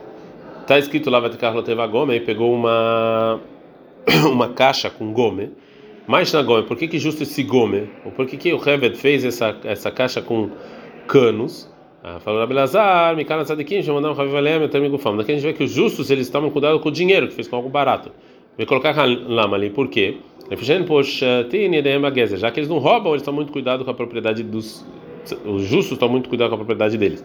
Está 0.62 0.80
escrito 0.80 1.10
lá, 1.10 1.20
vai 1.20 1.30
ter 1.30 1.76
Gome, 1.90 2.16
e 2.16 2.22
pegou 2.22 2.54
uma, 2.54 3.42
uma 4.32 4.48
caixa 4.48 4.90
com 4.90 5.12
gome, 5.12 5.52
mais 6.08 6.32
na 6.32 6.42
gome, 6.42 6.64
por 6.64 6.78
que, 6.78 6.88
que 6.88 6.98
justo 6.98 7.24
esse 7.24 7.44
gome? 7.44 7.90
Ou 8.06 8.12
por 8.14 8.26
que, 8.26 8.38
que 8.38 8.54
o 8.54 8.70
Hevet 8.70 8.96
fez 8.96 9.26
essa, 9.26 9.54
essa 9.66 9.92
caixa 9.92 10.22
com 10.22 10.50
canos? 11.08 11.70
Ah, 12.02 12.18
falou 12.20 12.42
Abelazar, 12.42 13.14
Mikana 13.16 13.44
Tzadikim, 13.44 13.84
Shamanam 13.84 14.16
Chavivalem, 14.16 14.64
Etermi 14.64 14.90
Gufam. 14.90 15.18
Daqui 15.18 15.32
a 15.32 15.36
gente 15.36 15.44
vê 15.44 15.54
que 15.54 15.64
os 15.64 15.72
justos 15.72 16.10
eles 16.10 16.28
estavam 16.28 16.50
cuidado 16.50 16.80
com 16.80 16.88
o 16.88 16.92
dinheiro, 16.92 17.28
que 17.28 17.34
fez 17.34 17.46
com 17.48 17.58
algo 17.58 17.70
barato. 17.70 18.12
Vou 18.58 18.66
colocar 18.66 18.96
lama 19.06 19.58
ali, 19.58 19.70
por 19.70 19.90
quê? 19.90 20.18
Já 20.50 20.58
que 22.52 22.60
eles 22.60 22.70
não 22.70 22.80
roubam, 22.80 23.12
eles 23.12 23.22
estão 23.22 23.34
muito 23.34 23.52
cuidado 23.52 23.86
com 23.86 23.92
a 23.92 23.94
propriedade 23.94 24.42
dos. 24.44 24.86
Os 25.46 25.64
justos 25.64 25.94
estão 25.94 26.10
muito 26.10 26.30
cuidado 26.30 26.50
com 26.50 26.56
a 26.56 26.58
propriedade 26.58 26.98
deles. 26.98 27.24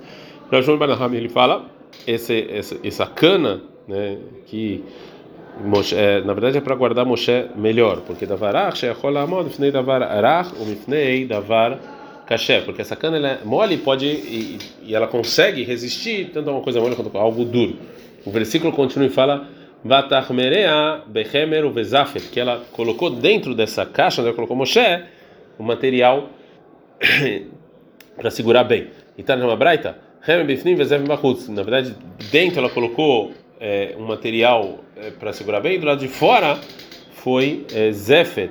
Ele 1.12 1.28
fala, 1.28 1.66
esse, 2.06 2.46
essa, 2.50 2.78
essa 2.84 3.06
cana, 3.06 3.62
né, 3.88 4.18
que 4.46 4.84
Moshe, 5.62 5.94
é, 5.94 6.20
na 6.22 6.34
verdade 6.34 6.58
é 6.58 6.60
para 6.60 6.74
guardar 6.74 7.06
Moshe 7.06 7.46
melhor, 7.56 8.00
porque 8.00 8.26
davarach 8.26 8.76
sheachol 8.76 9.16
amod 9.16 9.44
mifnei 9.44 9.70
davar 9.70 10.02
arach 10.02 10.52
ou 10.58 10.66
mifnei 10.66 11.26
davar 11.26 11.78
caché, 12.26 12.60
porque 12.60 12.82
essa 12.82 12.96
cana 12.96 13.16
é 13.28 13.44
mole 13.44 13.76
pode 13.78 14.06
e, 14.06 14.58
e, 14.82 14.94
ela 14.94 15.06
consegue 15.06 15.62
resistir 15.62 16.30
tanto 16.32 16.50
a 16.50 16.52
uma 16.52 16.62
coisa 16.62 16.80
mole 16.80 16.96
quanto 16.96 17.16
a 17.16 17.20
algo 17.20 17.44
duro. 17.44 17.76
O 18.24 18.30
versículo 18.30 18.72
continua 18.72 19.06
e 19.06 19.10
fala 19.10 19.48
bechemer 21.06 21.64
que 22.30 22.40
ela 22.40 22.62
colocou 22.72 23.10
dentro 23.10 23.54
dessa 23.54 23.84
caixa 23.84 24.22
onde 24.22 24.28
ela 24.28 24.34
colocou 24.34 24.56
Moshe 24.56 25.04
o 25.58 25.62
material 25.62 26.30
para 28.16 28.30
segurar 28.30 28.64
bem. 28.64 28.88
E 29.16 29.22
tá 29.22 29.36
numa 29.36 29.56
braita, 29.56 29.98
na 31.52 31.62
verdade 31.62 31.94
dentro 32.30 32.60
ela 32.60 32.70
colocou 32.70 33.32
é, 33.60 33.94
um 33.98 34.06
material 34.06 34.78
é, 34.96 35.10
para 35.10 35.32
segurar 35.32 35.60
bem, 35.60 35.78
do 35.78 35.86
lado 35.86 36.00
de 36.00 36.08
fora 36.08 36.58
foi 37.12 37.66
é, 37.74 37.92
Zefet 37.92 38.50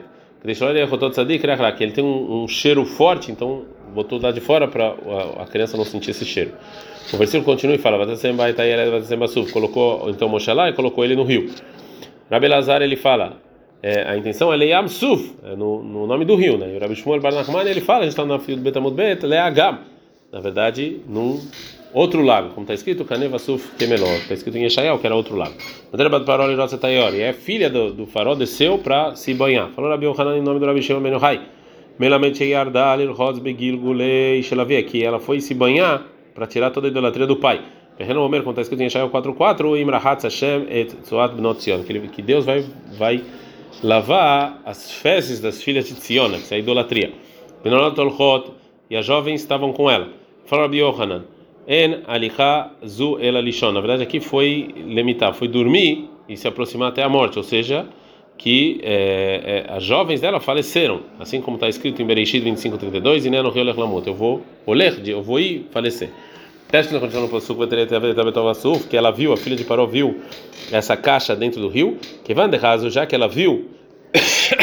que 1.72 1.84
ele 1.84 1.94
tem 1.94 2.04
um, 2.04 2.44
um, 2.44 2.48
cheiro 2.48 2.84
forte, 2.86 3.32
então 3.32 3.64
botou 3.94 4.20
lá 4.20 4.32
de 4.32 4.42
fora 4.42 4.68
para 4.68 4.88
a, 4.88 5.44
a, 5.44 5.46
criança 5.46 5.78
não 5.78 5.86
sentir 5.86 6.12
esse 6.12 6.26
cheiro. 6.26 6.52
O 7.14 7.18
versículo 7.18 7.46
continua 7.46 7.76
e 7.76 7.78
fala: 7.78 7.98
colocou 9.52 10.10
então 10.10 10.28
Moshe 10.28 10.52
lá 10.52 10.70
e 10.70 10.74
colocou 10.74 11.06
ele 11.06 11.16
no 11.16 11.24
rio. 11.24 11.50
Rabi 12.30 12.48
Lazar 12.50 12.82
ele 12.82 12.98
fala: 12.98 13.38
é, 13.82 14.04
a 14.04 14.18
intenção 14.18 14.52
é 14.52 14.56
Leiam 14.58 14.88
Suf, 14.88 15.34
é 15.44 15.56
no, 15.56 15.82
no, 15.82 16.06
nome 16.06 16.26
do 16.26 16.36
rio, 16.36 16.58
né? 16.58 16.74
E 16.74 16.78
o 16.78 16.80
Rabi 16.80 16.96
Shmuel 16.96 17.22
Bar 17.22 17.34
Nachman 17.34 17.66
ele 17.66 17.82
fala: 17.82 18.00
a 18.00 18.04
gente 18.04 18.12
está 18.12 18.26
no 18.26 18.38
fio 18.40 18.58
do 18.58 18.62
Betamud 18.62 18.96
Bet, 18.96 19.26
Leagam, 19.26 19.80
na 20.32 20.42
verdade, 20.42 21.00
num 21.08 21.40
outro 21.94 22.22
lago, 22.24 22.50
como 22.50 22.64
está 22.64 22.74
escrito, 22.74 23.06
Kaneva 23.06 23.40
Suf 23.40 23.76
Kemelor, 23.78 24.18
está 24.18 24.34
escrito 24.34 24.58
em 24.58 24.66
Eshael, 24.66 25.00
que 25.00 25.06
era 25.06 25.16
outro 25.16 25.36
lago. 25.36 25.54
E 27.14 27.22
é 27.22 27.34
filha 27.34 27.70
do, 27.70 27.94
do 27.94 28.06
farol, 28.06 28.36
desceu 28.36 28.78
para 28.78 29.16
se 29.16 29.34
banhar. 29.34 29.70
Falou 29.72 29.92
Rabi 29.92 30.06
Yohanan 30.06 30.38
em 30.38 30.42
nome 30.42 30.60
do 30.60 30.66
Rabi 30.66 30.82
Shimon 30.82 31.02
Ben 31.02 31.14
Yochai. 31.14 31.42
Melamed 32.00 32.44
Yardal 32.44 33.02
Irhoz 33.02 33.40
Begil 33.40 33.78
Gulei 33.78 34.42
Shelavia, 34.42 34.82
que 34.84 35.04
ela 35.04 35.20
foi 35.20 35.40
se 35.40 35.54
banhar 35.54 36.08
para 36.34 36.48
tirar 36.48 36.72
toda 36.72 36.88
a 36.88 36.90
idolatria 36.90 37.28
do 37.28 37.38
pai. 37.38 37.62
Perreno 37.98 38.28
como 38.28 38.50
está 38.50 38.62
escrito 38.62 38.82
em 38.82 38.88
Eshael 38.88 39.10
4.4, 39.12 39.80
Imrahat 39.80 40.24
Hashem 40.24 40.66
et 40.70 40.96
Tzoat 41.04 41.36
Bnot 41.36 41.62
Zion, 41.62 41.84
que 41.84 42.22
Deus 42.24 42.44
vai, 42.44 42.66
vai 42.98 43.24
lavar 43.84 44.62
as 44.66 44.92
fezes 44.92 45.40
das 45.40 45.62
filhas 45.62 45.88
de 45.88 45.94
Tzion, 45.94 46.32
que 46.32 46.54
é 46.54 46.58
a 46.58 46.60
idolatria. 46.60 47.14
Benolat 47.64 47.98
Olchot, 48.00 48.52
e 48.90 48.96
as 48.96 49.06
jovens 49.06 49.42
estavam 49.42 49.72
com 49.72 49.90
ela. 49.90 50.10
Falou 50.46 50.66
Rabi 50.66 50.80
Yohanan. 50.80 51.26
En 51.68 52.04
alicha 52.08 52.72
zu 52.86 53.18
el 53.20 53.38
alishon. 53.38 53.72
Na 53.72 53.80
verdade, 53.80 54.04
aqui 54.04 54.20
foi 54.20 54.74
limitar, 54.86 55.34
foi 55.34 55.48
dormir 55.48 56.10
e 56.28 56.36
se 56.36 56.48
aproximar 56.48 56.90
até 56.90 57.04
a 57.04 57.10
morte, 57.10 57.38
ou 57.38 57.44
seja, 57.44 57.86
que 58.38 58.82
é, 58.84 59.66
é, 59.70 59.74
as 59.74 59.84
jovens 59.84 60.20
dela 60.20 60.40
faleceram, 60.40 61.02
assim 61.20 61.40
como 61.40 61.56
está 61.56 61.70
escrito 61.70 62.02
em 62.02 62.06
Bereshit 62.06 62.44
25:32 62.44 63.26
e 63.26 63.30
nem 63.30 63.42
no 63.42 63.50
rio 63.50 63.64
Leclamot. 63.64 64.06
Eu 64.06 64.14
vou 64.14 64.42
oler, 64.66 65.02
eu 65.06 65.22
vou 65.22 65.40
ir 65.40 65.68
falecer. 65.72 66.10
Teste 66.70 66.94
na 66.94 67.00
condição 67.00 67.28
possuco 67.30 67.68
que 68.90 68.98
ela 68.98 69.12
viu, 69.12 69.32
a 69.32 69.38
filha 69.38 69.56
de 69.56 69.64
Paró 69.64 69.86
viu 69.86 70.20
essa 70.72 70.98
caixa 70.98 71.36
dentro 71.36 71.62
do 71.62 71.68
rio, 71.68 72.00
que 72.26 72.34
vai 72.34 72.50
de 72.50 72.58
raso, 72.58 72.90
já 72.90 73.06
que 73.06 73.14
ela 73.14 73.28
viu 73.28 73.70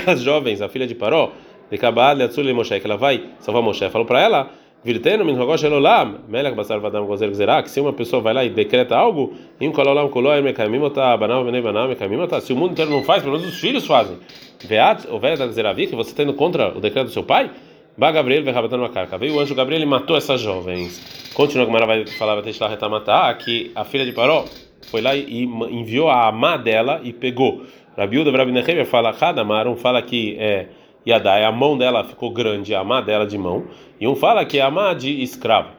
as 0.07 0.21
jovens, 0.21 0.61
a 0.61 0.69
filha 0.69 0.89
de 0.89 0.95
Paró, 0.95 1.33
de 1.71 1.79
Kabal, 1.79 2.17
Moshe, 2.53 2.81
que 2.81 2.87
ela 2.87 2.97
vai 2.97 3.25
salvar 3.39 3.63
Moshe, 3.63 3.89
falou 3.91 4.07
para 4.07 4.21
ela 4.21 4.51
Virteno 4.83 5.25
min 5.25 5.37
rogosh 5.37 5.65
elolam, 5.65 6.21
melech 6.27 6.55
basar 6.55 6.81
vadam 6.81 7.07
gozer 7.07 7.31
gzerak. 7.31 7.69
Se 7.69 7.81
uma 7.81 7.93
pessoa 7.93 8.23
vai 8.23 8.33
lá 8.33 8.45
e 8.45 8.49
decreta 8.49 8.97
algo, 8.97 9.35
im 9.61 9.71
kololam 9.73 10.09
koloi 10.09 10.41
mekamim 10.41 10.81
ota, 10.81 11.17
banal 11.19 11.45
venei 11.45 11.61
banal 11.61 11.87
mekamim 11.87 12.17
ota. 12.17 12.41
Se 12.41 12.53
o 12.53 12.57
mundo 12.57 12.73
inteiro 12.73 12.91
não 12.91 13.05
faz, 13.05 13.23
pelo 13.23 13.37
menos 13.37 13.53
os 13.53 13.61
filhos 13.61 13.87
fazem. 13.87 14.17
Veat, 14.65 15.07
o 15.11 15.19
velho 15.19 15.37
da 15.37 15.47
gzeravi, 15.47 15.87
que 15.87 15.95
você 15.95 16.11
está 16.11 16.23
indo 16.23 16.33
contra 16.33 16.77
o 16.77 16.81
decreto 16.81 17.09
do 17.09 17.13
seu 17.13 17.23
pai? 17.23 17.51
Ba 17.97 18.11
Gabriel 18.11 18.43
uma 18.73 18.89
carca. 18.89 19.19
Veio 19.19 19.35
o 19.35 19.41
anjo 19.41 19.55
Gabriel 19.55 19.83
e 19.83 19.87
matou 19.87 20.17
essas 20.17 20.41
jovens. 20.41 21.31
Continua 21.35 21.67
que 21.67 21.73
Mara 21.73 21.85
vai 21.85 22.07
falar, 22.07 22.35
vai 22.35 22.45
deixar 22.45 22.71
matar 22.89 23.37
que 23.37 23.71
a 23.75 23.85
filha 23.85 24.07
de 24.07 24.13
Paró 24.13 24.47
foi 24.91 25.03
lá 25.03 25.15
e 25.15 25.45
enviou 25.45 26.09
a 26.09 26.29
amá 26.29 26.57
dela 26.57 27.01
e 27.05 27.13
pegou. 27.13 27.63
Rabiuda 27.99 28.31
Rabi 28.31 28.53
Nehemia 28.53 28.87
fala, 28.87 29.15
Hadamar, 29.21 29.69
um 29.69 29.77
fala 29.77 30.01
que 30.01 30.37
é 30.39 30.69
Yadai, 31.07 31.45
a 31.45 31.53
mão 31.53 31.79
dela 31.79 32.05
ficou 32.05 32.31
grande, 32.31 32.75
a 32.75 32.85
má 32.85 33.01
dela 33.01 33.27
de 33.27 33.39
mão, 33.39 33.65
e 33.99 34.07
um 34.07 34.15
fala 34.15 34.45
que 34.45 34.59
é 34.59 34.63
a 34.63 34.71
má 34.71 34.93
de 34.93 35.23
escravo, 35.23 35.71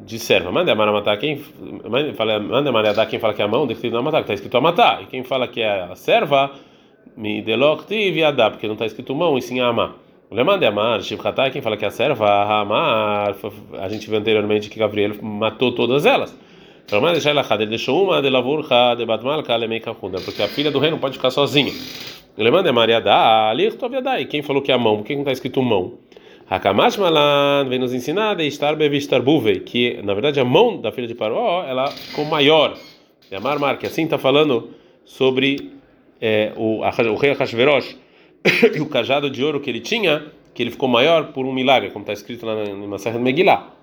de 0.00 0.18
serva. 0.18 0.50
Manda 0.50 0.72
a 0.72 0.74
matar 0.74 1.16
quem 1.18 1.38
fala, 2.14 2.38
manda 2.40 3.02
a 3.02 3.06
quem 3.06 3.18
fala 3.18 3.34
que 3.34 3.42
é 3.42 3.44
a 3.44 3.48
mão, 3.48 3.70
está 3.70 4.02
matar, 4.02 4.20
está 4.20 4.34
escrito 4.34 4.56
a 4.56 4.60
matar. 4.60 5.02
E 5.02 5.06
quem 5.06 5.22
fala 5.22 5.46
que 5.46 5.60
é 5.60 5.82
a 5.82 5.94
serva, 5.94 6.50
me 7.16 7.42
deloctive 7.42 8.20
Yadá, 8.20 8.50
porque 8.50 8.66
não 8.66 8.74
está 8.74 8.86
escrito 8.86 9.14
mão, 9.14 9.36
e 9.36 9.42
sim 9.42 9.60
a 9.60 9.68
amar. 9.68 9.94
Lemande 10.30 10.66
amar, 10.66 11.00
Shivchatai, 11.02 11.50
quem 11.50 11.62
fala 11.62 11.76
que 11.76 11.84
é 11.84 11.88
a 11.88 11.90
serva, 11.90 12.26
a 12.26 12.60
amar, 12.60 13.36
a 13.78 13.88
gente 13.88 14.08
viu 14.08 14.18
anteriormente 14.18 14.68
que 14.68 14.78
Gabriel 14.78 15.12
matou 15.22 15.72
todas 15.72 16.04
elas. 16.04 16.36
Ele 16.90 17.66
deixou 17.66 18.04
uma 18.04 18.22
de 18.22 18.30
de 18.30 19.04
porque 20.24 20.42
a 20.42 20.48
filha 20.48 20.70
do 20.70 20.78
rei 20.78 20.90
não 20.90 20.98
pode 20.98 21.16
ficar 21.16 21.30
sozinha. 21.30 21.72
Lemanda 22.36 22.72
Maria 22.72 23.00
da 23.00 23.52
E 24.20 24.26
quem 24.26 24.42
falou 24.42 24.62
que 24.62 24.70
é 24.70 24.74
a 24.74 24.78
mão? 24.78 24.98
Por 24.98 25.06
que 25.06 25.14
não 25.14 25.22
está 25.22 25.32
escrito 25.32 25.62
mão? 25.62 25.94
Hakamash 26.48 26.96
vem 27.68 27.78
nos 27.78 27.92
ensinar 27.92 28.36
de 28.36 28.46
estar 28.46 28.76
bevistar 28.76 29.20
buve, 29.20 29.60
que 29.60 30.00
na 30.04 30.14
verdade 30.14 30.38
a 30.38 30.44
mão 30.44 30.80
da 30.80 30.92
filha 30.92 31.08
de 31.08 31.14
Paró 31.14 31.64
ela 31.64 31.88
ficou 31.88 32.24
maior. 32.24 32.76
É 33.30 33.36
Amar 33.36 33.58
Mar, 33.58 33.78
que 33.78 33.86
assim 33.86 34.04
está 34.04 34.16
falando 34.16 34.70
sobre 35.04 35.72
é, 36.20 36.52
o, 36.56 36.82
o 36.82 37.16
rei 37.16 37.32
Hashverosh 37.32 37.96
e 38.76 38.80
o 38.80 38.86
cajado 38.86 39.28
de 39.28 39.42
ouro 39.42 39.58
que 39.58 39.68
ele 39.68 39.80
tinha, 39.80 40.26
que 40.54 40.62
ele 40.62 40.70
ficou 40.70 40.88
maior 40.88 41.32
por 41.32 41.44
um 41.44 41.52
milagre, 41.52 41.90
como 41.90 42.04
está 42.04 42.12
escrito 42.12 42.46
lá 42.46 42.54
na 42.54 42.86
Maserha 42.86 43.18
de 43.18 43.24
Megillah. 43.24 43.75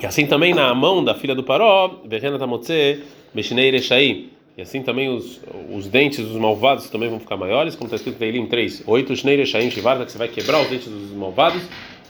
E 0.00 0.06
assim 0.06 0.26
também 0.26 0.54
na 0.54 0.74
mão 0.74 1.02
da 1.04 1.14
filha 1.14 1.34
do 1.34 1.42
Paró, 1.42 2.00
Verena 2.04 2.38
Tamotze, 2.38 3.02
Beshinei 3.34 3.70
Reshai 3.70 4.30
e 4.56 4.60
assim 4.60 4.82
também 4.82 5.08
os, 5.08 5.40
os 5.72 5.86
dentes 5.86 6.26
dos 6.26 6.36
malvados 6.36 6.90
também 6.90 7.08
vão 7.08 7.18
ficar 7.18 7.38
maiores, 7.38 7.74
como 7.74 7.86
está 7.86 7.96
escrito 7.96 8.22
em 8.22 8.26
Eilim 8.26 8.46
3. 8.46 8.84
Oito 8.86 9.16
Shneire 9.16 9.46
Shaim 9.46 9.70
Shivarta, 9.70 10.04
que 10.04 10.12
você 10.12 10.18
vai 10.18 10.28
quebrar 10.28 10.60
os 10.60 10.68
dentes 10.68 10.88
dos 10.88 11.10
malvados. 11.12 11.62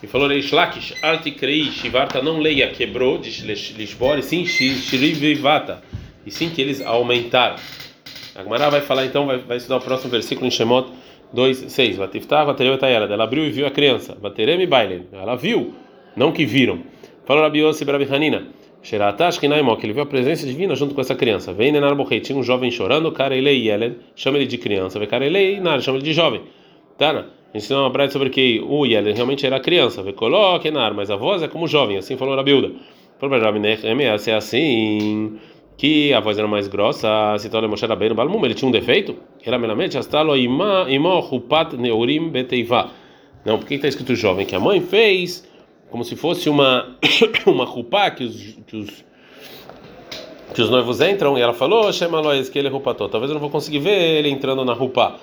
E 0.03 0.09
falou 0.09 0.27
Reish 0.27 0.51
Lakish, 0.51 0.95
Altikrei 1.01 1.67
Shivarta, 1.67 2.21
não 2.21 2.41
leia 2.41 2.69
quebrou, 2.71 3.19
de 3.19 3.31
Lishbor, 3.47 4.19
e 4.19 4.23
sim 4.23 4.45
Shirivivata. 4.45 5.81
E 6.27 6.31
sim 6.33 6.51
que 6.51 6.61
eles 6.61 6.81
aumentaram. 6.81 7.55
A 8.35 8.43
Gemara 8.43 8.71
vai 8.71 8.81
falar 8.81 9.07
então, 9.07 9.27
vai, 9.27 9.39
vai 9.39 9.59
estudar 9.59 9.77
o 9.77 9.81
próximo 9.81 10.11
versículo 10.11 10.45
em 10.45 10.51
Shemot 10.51 10.89
2, 11.33 11.71
6. 11.71 11.97
Vatiftah, 11.97 12.43
Vatereu. 12.43 12.77
Ela 12.83 13.23
abriu 13.23 13.47
e 13.47 13.51
viu 13.51 13.67
a 13.67 13.71
criança. 13.71 14.17
Vaterem 14.21 14.61
e 14.61 14.67
Bailen. 14.67 15.07
Ela 15.13 15.37
viu, 15.37 15.73
não 16.17 16.33
que 16.33 16.45
viram. 16.45 16.81
Falou 17.25 17.43
Rabi 17.43 17.61
Yossi 17.61 17.85
Brabi 17.85 18.07
Hanina 18.11 18.49
que 18.83 19.87
ele 19.87 19.93
viu 19.93 20.03
a 20.03 20.07
presença 20.07 20.45
divina 20.45 20.75
junto 20.75 20.95
com 20.95 21.01
essa 21.01 21.15
criança. 21.15 21.53
Vem 21.53 21.71
Nenar 21.71 21.97
tinha 22.21 22.37
um 22.37 22.43
jovem 22.43 22.71
chorando, 22.71 23.13
cara 23.13 23.37
ele 23.37 23.51
Yelen, 23.51 23.97
chama 24.17 24.39
ele 24.39 24.47
de 24.47 24.59
criança, 24.59 24.99
vê 24.99 25.07
cara 25.07 25.25
ele 25.25 25.61
Nar, 25.61 25.81
chama 25.81 25.99
ele 25.99 26.05
de 26.05 26.13
jovem. 26.13 26.43
Tana, 26.99 27.29
ensinou 27.55 27.85
uma 27.85 27.93
praia 27.93 28.11
sobre 28.11 28.29
que 28.29 28.61
o 28.67 28.85
Yelen 28.85 29.15
realmente 29.15 29.47
era 29.47 29.61
criança, 29.61 30.03
vê 30.03 30.13
coloque 30.13 30.71
Nar, 30.71 30.95
mas 30.95 31.11
a 31.11 31.17
voz 31.17 31.43
é 31.43 31.49
como 31.49 31.69
jovem, 31.69 31.97
assim 31.97 32.17
falou 32.17 32.35
Rabiuda. 32.35 32.73
Falou 33.21 33.39
para 33.39 33.47
Rabi 33.47 33.61
Nehemia, 33.61 34.19
se 34.19 34.33
é 34.33 34.35
assim, 34.35 35.39
que 35.77 36.13
a 36.13 36.19
voz 36.19 36.37
era 36.37 36.49
mais 36.49 36.67
grossa, 36.67 37.39
se 37.39 37.49
torna 37.49 37.69
Moshe 37.69 37.87
Rabbeinu 37.87 38.17
Balmum, 38.17 38.45
ele 38.45 38.55
tinha 38.55 38.69
um 38.69 38.73
defeito? 38.73 39.15
Era 39.47 39.61
meramente 39.61 39.97
astalo 39.97 40.37
imo 40.37 41.21
rupat 41.21 41.77
neurim 41.77 42.31
beteiva. 42.31 42.91
Não, 43.45 43.59
porque 43.59 43.75
está 43.75 43.87
escrito 43.87 44.17
jovem, 44.17 44.45
que 44.45 44.57
a 44.57 44.61
mãe 44.61 44.81
fez 44.81 45.49
como 45.93 46.05
se 46.05 46.17
fosse 46.17 46.49
uma 46.49 46.97
uma 47.47 47.65
rupá 47.67 48.11
que 48.11 48.25
os, 48.25 48.57
que 48.67 48.77
os 48.77 49.05
que 50.55 50.61
os 50.61 50.69
noivos 50.69 51.01
entram 51.01 51.39
e 51.39 51.41
ela 51.41 51.55
falou, 51.55 51.91
chama 51.93 52.21
Lois 52.21 52.49
que 52.49 52.59
ele 52.59 52.69
rupatou. 52.69 53.09
Talvez 53.09 53.31
eu 53.31 53.35
não 53.35 53.41
vou 53.41 53.49
conseguir 53.49 53.79
ver 53.79 54.19
ele 54.19 54.29
entrando 54.29 54.65
na 54.65 54.75
rupa. 54.75 55.17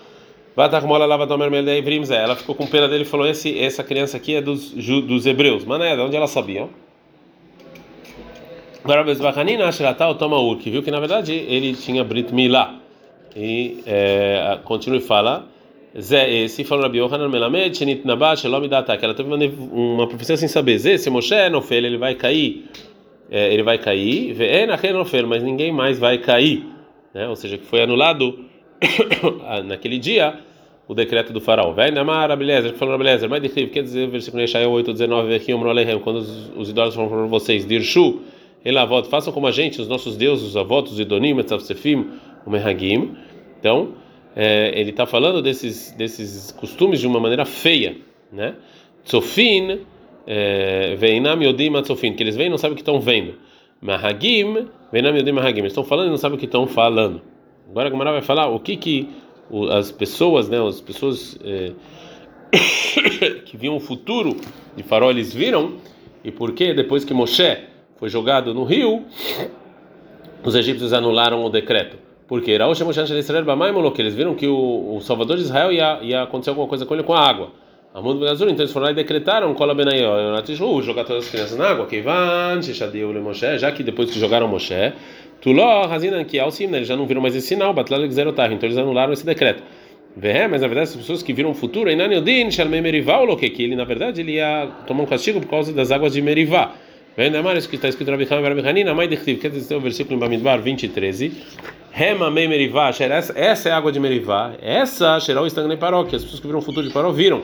Ela 2.16 2.36
ficou 2.36 2.56
com 2.56 2.66
pena 2.66 2.88
dele 2.88 3.04
e 3.04 3.06
falou: 3.06 3.28
Esse, 3.28 3.58
essa 3.60 3.84
criança 3.84 4.18
aqui 4.18 4.36
é 4.36 4.42
dos, 4.42 4.72
dos 4.72 5.26
hebreus. 5.26 5.64
Mané, 5.66 5.96
de 5.96 6.02
onde 6.02 6.16
ela 6.16 6.28
sabia? 6.28 6.68
Sheratal, 9.72 10.16
toma 10.16 10.38
que 10.58 10.70
viu 10.70 10.82
que 10.82 10.90
na 10.92 11.00
verdade 11.00 11.34
ele 11.34 11.76
tinha 11.76 12.04
Brit 12.04 12.34
Milá. 12.34 12.76
E 13.36 13.84
é, 13.86 14.60
continua 14.66 14.98
e 14.98 15.02
fala: 15.02 15.48
Zé, 15.98 16.44
esse 16.44 16.64
falou 16.64 16.84
Rabi 16.84 17.00
Yohanan 17.00 17.30
Melamed, 17.30 17.76
Shenit 17.76 18.06
Nabat, 18.06 18.42
Shalom 18.42 18.68
Data, 18.68 18.96
que 18.96 19.04
ela 19.04 19.14
teve 19.14 19.30
uma, 19.30 20.08
profecia 20.08 20.38
sem 20.38 20.48
saber. 20.48 20.78
Zé, 20.78 20.98
se 20.98 21.10
Moshe 21.10 21.50
não 21.50 21.62
fez, 21.62 21.84
ele 21.84 21.98
vai 21.98 22.16
cair. 22.16 22.66
É, 23.32 23.54
ele 23.54 23.64
vai 23.64 23.78
cair, 23.78 24.36
é 24.42 24.66
mas 25.28 25.44
ninguém 25.44 25.72
mais 25.72 26.00
vai 26.00 26.18
cair, 26.18 26.66
né? 27.14 27.28
Ou 27.28 27.36
seja, 27.36 27.58
que 27.58 27.66
foi 27.66 27.82
anulado 27.82 28.46
naquele 29.66 30.00
dia 30.00 30.40
o 30.88 30.96
decreto 30.96 31.32
do 31.32 31.40
faraó. 31.40 31.72
Vai 31.72 31.92
namar 31.92 32.32
Abelezer, 32.32 32.74
falou 32.74 32.96
Abelezer, 32.96 33.30
mas 33.30 33.42
quer 33.54 33.84
dizer, 33.84 34.10
versículo 34.10 34.42
Yeshayahu 34.42 34.72
8, 34.72 34.94
19, 34.94 35.36
aqui, 35.36 35.54
quando 36.04 36.18
os, 36.18 36.52
os 36.56 36.70
idosos 36.72 36.96
falam 36.96 37.10
para 37.10 37.26
vocês, 37.28 37.68
Dirshu, 37.68 38.22
Elavot, 38.66 39.08
façam 39.08 39.32
como 39.32 39.46
a 39.46 39.52
gente, 39.52 39.80
os 39.80 39.88
nossos 39.88 40.18
deuses, 40.18 40.48
os 40.48 40.58
avós, 40.58 40.92
os 40.92 41.00
Idonim, 41.00 41.38
Etzavsefim, 41.38 42.08
o 42.46 42.50
Merhagim. 42.50 43.16
Então, 43.60 43.90
é, 44.42 44.72
ele 44.74 44.92
está 44.92 45.06
falando 45.06 45.42
desses, 45.42 45.92
desses 45.92 46.50
costumes 46.54 47.02
de 47.02 47.06
uma 47.06 47.20
maneira 47.20 47.44
feia, 47.44 47.98
né? 48.32 48.56
Tzofin, 49.04 49.82
é, 50.26 50.96
Veinam 50.96 51.44
Yodim 51.44 51.76
Atzofin, 51.76 52.14
que 52.14 52.24
eles 52.24 52.38
vêm 52.38 52.48
e 52.48 52.50
não 52.50 52.58
sabem 52.58 52.72
o 52.72 52.76
que 52.78 52.82
estão 52.82 53.02
vendo. 53.02 53.34
Mahagim, 53.82 54.70
Veinam 54.94 55.18
Yodim 55.18 55.34
Mahagim, 55.34 55.60
eles 55.60 55.74
estão 55.74 55.84
falando 55.84 56.08
e 56.08 56.10
não 56.12 56.18
sabem 56.18 56.38
o 56.38 56.40
que 56.40 56.46
estão 56.46 56.66
falando. 56.66 57.22
Agora 57.70 57.90
a 57.90 57.92
Gamara 57.92 58.12
vai 58.14 58.22
falar 58.22 58.48
o 58.48 58.62
que 58.62 58.78
que 58.78 59.10
as 59.72 59.92
pessoas, 59.92 60.48
né, 60.48 60.66
as 60.66 60.80
pessoas 60.80 61.38
é, 61.44 61.74
que 63.44 63.58
viam 63.58 63.76
o 63.76 63.80
futuro 63.82 64.38
de 64.74 64.84
Farol, 64.84 65.12
eles 65.12 65.34
viram, 65.34 65.74
e 66.24 66.32
por 66.32 66.54
que 66.54 66.74
depois 66.74 67.04
que 67.04 67.14
Moshe 67.14 67.58
foi 67.98 68.08
jogado 68.08 68.54
no 68.54 68.64
rio, 68.64 69.04
os 70.46 70.56
egípcios 70.56 70.94
anularam 70.94 71.44
o 71.44 71.50
decreto. 71.50 72.09
Porque 72.30 72.56
que 73.92 74.02
eles 74.04 74.14
viram 74.14 74.36
que 74.36 74.46
o, 74.46 74.96
o 74.96 75.02
Salvador 75.02 75.36
de 75.36 75.44
Israel 75.44 75.72
ia, 75.72 76.00
ia 76.04 76.22
acontecer 76.22 76.52
alguma 76.52 76.68
coisa 76.68 76.86
com 76.86 76.94
ele 76.94 77.02
com 77.02 77.14
a 77.14 77.28
água. 77.28 77.50
Amund 77.92 78.24
Então 78.24 78.48
eles 78.48 78.72
foram 78.72 78.86
lá 78.86 78.92
e 78.92 78.96
decretaram 78.96 79.52
jogar 80.84 81.06
todas 81.06 81.26
as 81.26 81.32
crianças 81.32 81.58
na 81.58 81.70
água. 81.70 81.88
Já 83.58 83.72
que 83.72 83.82
depois 83.82 84.12
que 84.12 84.20
jogaram 84.20 84.48
Moshe, 84.48 84.94
Tuló, 85.42 85.88
Razinan, 85.88 86.24
que 86.24 86.38
ao 86.38 86.52
eles 86.78 86.88
já 86.88 86.96
não 86.96 87.08
viram 87.08 87.20
mais 87.20 87.36
esse 87.36 87.48
sinal, 87.48 87.74
Batlal 87.74 88.02
Xerotar, 88.12 88.52
então 88.54 88.68
eles 88.68 88.78
anularam 88.78 89.12
esse 89.12 89.26
decreto. 89.26 89.64
Mas 90.16 90.62
na 90.62 90.68
verdade, 90.68 90.90
as 90.90 90.96
pessoas 90.96 91.24
que 91.24 91.34
viram 91.34 91.50
o 91.50 91.56
futuro, 91.56 91.90
Inaniodin, 91.90 92.52
Shalmei 92.52 92.80
Merivá, 92.80 93.18
o 93.20 93.36
que 93.36 93.64
ele 93.64 93.76
na 93.76 93.86
verdade 93.86 94.22
ele 94.22 94.34
ia 94.34 94.68
tomar 94.86 95.02
um 95.02 95.08
castigo 95.08 95.40
por 95.40 95.50
causa 95.50 95.74
das 95.74 95.92
águas 95.92 96.14
de 96.14 96.22
Merivá. 96.22 96.76
Vem 97.20 97.30
da 97.30 97.42
isso 97.58 97.68
que 97.68 97.76
está 97.76 97.90
escrito 97.90 98.10
Rabi 98.12 98.26
Hanan, 98.32 98.48
Rabi 98.48 98.66
Hanina, 98.66 98.96
mãe 98.96 99.06
de 99.06 99.18
Chtiv, 99.18 99.42
quer 99.42 99.52
dizer 99.52 99.76
o 99.76 99.82
versículo 99.82 100.16
em 100.16 100.20
Bamidbar 100.20 100.62
20 100.62 100.88
13. 100.88 101.34
Rema 101.92 102.32
mei 102.32 102.48
Merivá, 102.48 102.92
essa 103.36 103.68
é 103.68 103.72
a 103.74 103.76
água 103.76 103.92
de 103.92 104.00
Merivá, 104.00 104.54
essa 104.62 105.20
Xerau 105.20 105.46
Stangnei 105.46 105.76
Paró, 105.76 106.06
que 106.06 106.16
as 106.16 106.24
pessoas 106.24 106.40
que 106.40 106.48
viram 106.48 106.60
o 106.60 106.62
futuro 106.62 106.88
de 106.88 106.94
Paró 106.94 107.12
viram. 107.12 107.42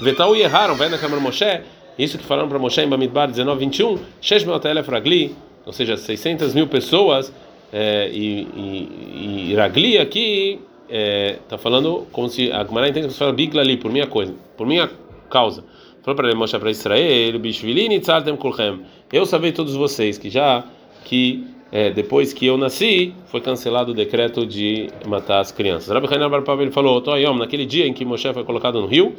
Vetau 0.00 0.34
e 0.34 0.40
erraram, 0.40 0.74
vem 0.76 0.88
na 0.88 0.96
câmara 0.96 1.20
Moshe, 1.20 1.60
isso 1.98 2.16
que 2.16 2.24
falaram 2.24 2.48
para 2.48 2.58
Moshe 2.58 2.80
em 2.80 2.88
Bamidbar 2.88 3.28
19 3.28 3.60
21, 3.66 3.98
Shesh 4.18 4.44
Meotelef 4.44 4.90
Ragli, 4.90 5.36
ou 5.66 5.74
seja, 5.74 5.98
600 5.98 6.54
mil 6.54 6.66
pessoas, 6.66 7.30
é, 7.70 8.08
e, 8.10 8.48
e, 8.56 9.50
e 9.50 9.54
Ragli 9.56 9.98
aqui 9.98 10.58
está 10.88 11.56
é, 11.56 11.58
falando 11.58 12.06
como 12.12 12.30
se 12.30 12.50
a 12.50 12.64
Gemara 12.64 12.88
entende 12.88 13.08
que 13.08 13.12
você 13.12 13.18
fala 13.18 13.34
Bigla 13.34 13.60
ali, 13.60 13.76
por 13.76 13.92
minha 13.92 14.06
coisa, 14.06 14.34
por 14.56 14.66
minha 14.66 14.88
causa. 15.28 15.62
Falou 16.08 16.16
para 16.16 16.28
ele, 16.28 16.38
mostrar 16.38 16.58
para 16.58 16.70
Israel, 16.70 17.38
Bishvilini 17.38 18.00
Tzaltem 18.00 18.34
Kulchem. 18.34 18.80
Eu 19.12 19.26
sabei 19.26 19.52
todos 19.52 19.74
vocês 19.74 20.16
que 20.16 20.30
já 20.30 20.64
que 21.04 21.46
é, 21.70 21.90
depois 21.90 22.32
que 22.32 22.46
eu 22.46 22.56
nasci, 22.56 23.12
foi 23.26 23.42
cancelado 23.42 23.92
o 23.92 23.94
decreto 23.94 24.46
de 24.46 24.88
matar 25.06 25.40
as 25.40 25.52
crianças. 25.52 25.90
Rabbi 25.90 26.06
Hanan 26.06 26.30
Bar 26.30 26.42
ele 26.62 26.70
falou, 26.70 27.02
Toyom, 27.02 27.36
naquele 27.36 27.66
dia 27.66 27.86
em 27.86 27.92
que 27.92 28.06
Moshe 28.06 28.32
foi 28.32 28.42
colocado 28.42 28.80
no 28.80 28.86
rio, 28.86 29.14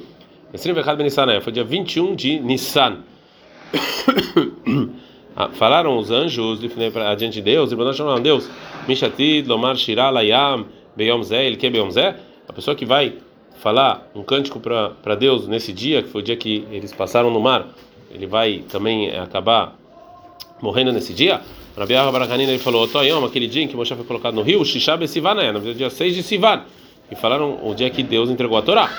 foi 1.43 1.53
dia 1.53 1.63
21 1.63 2.15
de 2.15 2.39
Nissan. 2.39 2.97
Ah, 5.35 5.47
falaram 5.47 5.95
os 5.97 6.11
anjos 6.11 6.59
adiante 7.07 7.35
de 7.35 7.41
Deus, 7.41 7.71
e 7.71 7.93
chamaram 7.93 8.21
Deus, 8.21 8.49
Mishatid, 8.87 9.47
Lomar 9.47 9.77
Shirah, 9.77 10.09
Layam, 10.09 10.65
Beyom 10.97 11.23
Zé, 11.23 11.55
quer 11.55 11.69
Beyom 11.69 11.89
Zé, 11.91 12.17
a 12.45 12.51
pessoa 12.51 12.75
que 12.75 12.85
vai 12.85 13.13
falar 13.61 14.09
um 14.15 14.23
cântico 14.23 14.59
para 14.59 15.15
Deus 15.15 15.47
nesse 15.47 15.71
dia, 15.71 16.01
que 16.01 16.09
foi 16.09 16.21
o 16.21 16.23
dia 16.23 16.35
que 16.35 16.65
eles 16.71 16.91
passaram 16.93 17.29
no 17.29 17.39
mar, 17.39 17.67
ele 18.11 18.25
vai 18.25 18.63
também 18.69 19.09
acabar 19.11 19.75
morrendo 20.61 20.91
nesse 20.91 21.13
dia. 21.13 21.41
Rabi 21.77 21.93
Barakanina 21.93 22.51
ele 22.51 22.59
falou: 22.59 22.87
Toyom, 22.87 23.23
aquele 23.23 23.47
dia 23.47 23.63
em 23.63 23.67
que 23.67 23.75
Moshe 23.75 23.95
foi 23.95 24.03
colocado 24.03 24.33
no 24.35 24.41
rio, 24.41 24.63
Shishab 24.65 25.07
Sivan, 25.07 25.41
é, 25.41 25.51
no 25.51 25.73
dia 25.73 25.89
6 25.89 26.15
de 26.15 26.23
Sivan. 26.23 26.63
E 27.11 27.15
falaram 27.15 27.59
o 27.63 27.73
dia 27.73 27.89
que 27.89 28.03
Deus 28.03 28.29
entregou 28.29 28.57
a 28.57 28.61
Torá. 28.61 28.89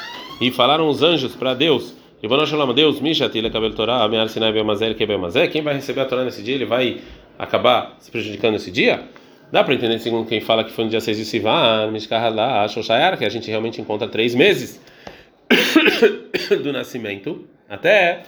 E 0.41 0.51
falaram 0.51 0.89
os 0.89 1.03
anjos 1.03 1.35
para 1.35 1.55
Deus: 1.55 1.95
Ribana 2.23 2.47
Shalom, 2.47 2.73
Deus, 2.73 3.01
Mishatil, 3.01 3.51
Kabel 3.51 3.75
Torá, 3.75 4.03
Amear 4.03 4.29
Sinai 4.29 4.53
Bemazel, 4.53 4.95
Kebemazé. 4.95 5.49
Quem 5.49 5.63
vai 5.63 5.75
receber 5.75 6.01
a 6.01 6.05
Torá 6.07 6.25
nesse 6.25 6.43
dia, 6.43 6.55
ele 6.55 6.65
vai 6.65 7.01
acabar 7.39 7.97
se 7.99 8.11
prejudicando 8.11 8.53
nesse 8.53 8.71
dia? 8.71 9.05
Dá 9.53 9.65
para 9.65 9.75
entender, 9.75 9.99
segundo 9.99 10.29
quem 10.29 10.41
fala 10.41 10.63
que 10.63 10.71
foi 10.71 10.85
no 10.85 10.91
dia 10.91 11.01
6 11.01 11.17
de 11.17 11.25
Sivan, 11.25 11.91
Mishkahalá, 11.91 12.69
Shoshayar, 12.69 13.19
que 13.19 13.25
a 13.25 13.29
gente 13.29 13.49
realmente 13.49 13.81
encontra 13.81 14.07
três 14.07 14.35
meses 14.35 14.81
do 16.63 16.73
nascimento 16.73 17.45
até 17.69 18.23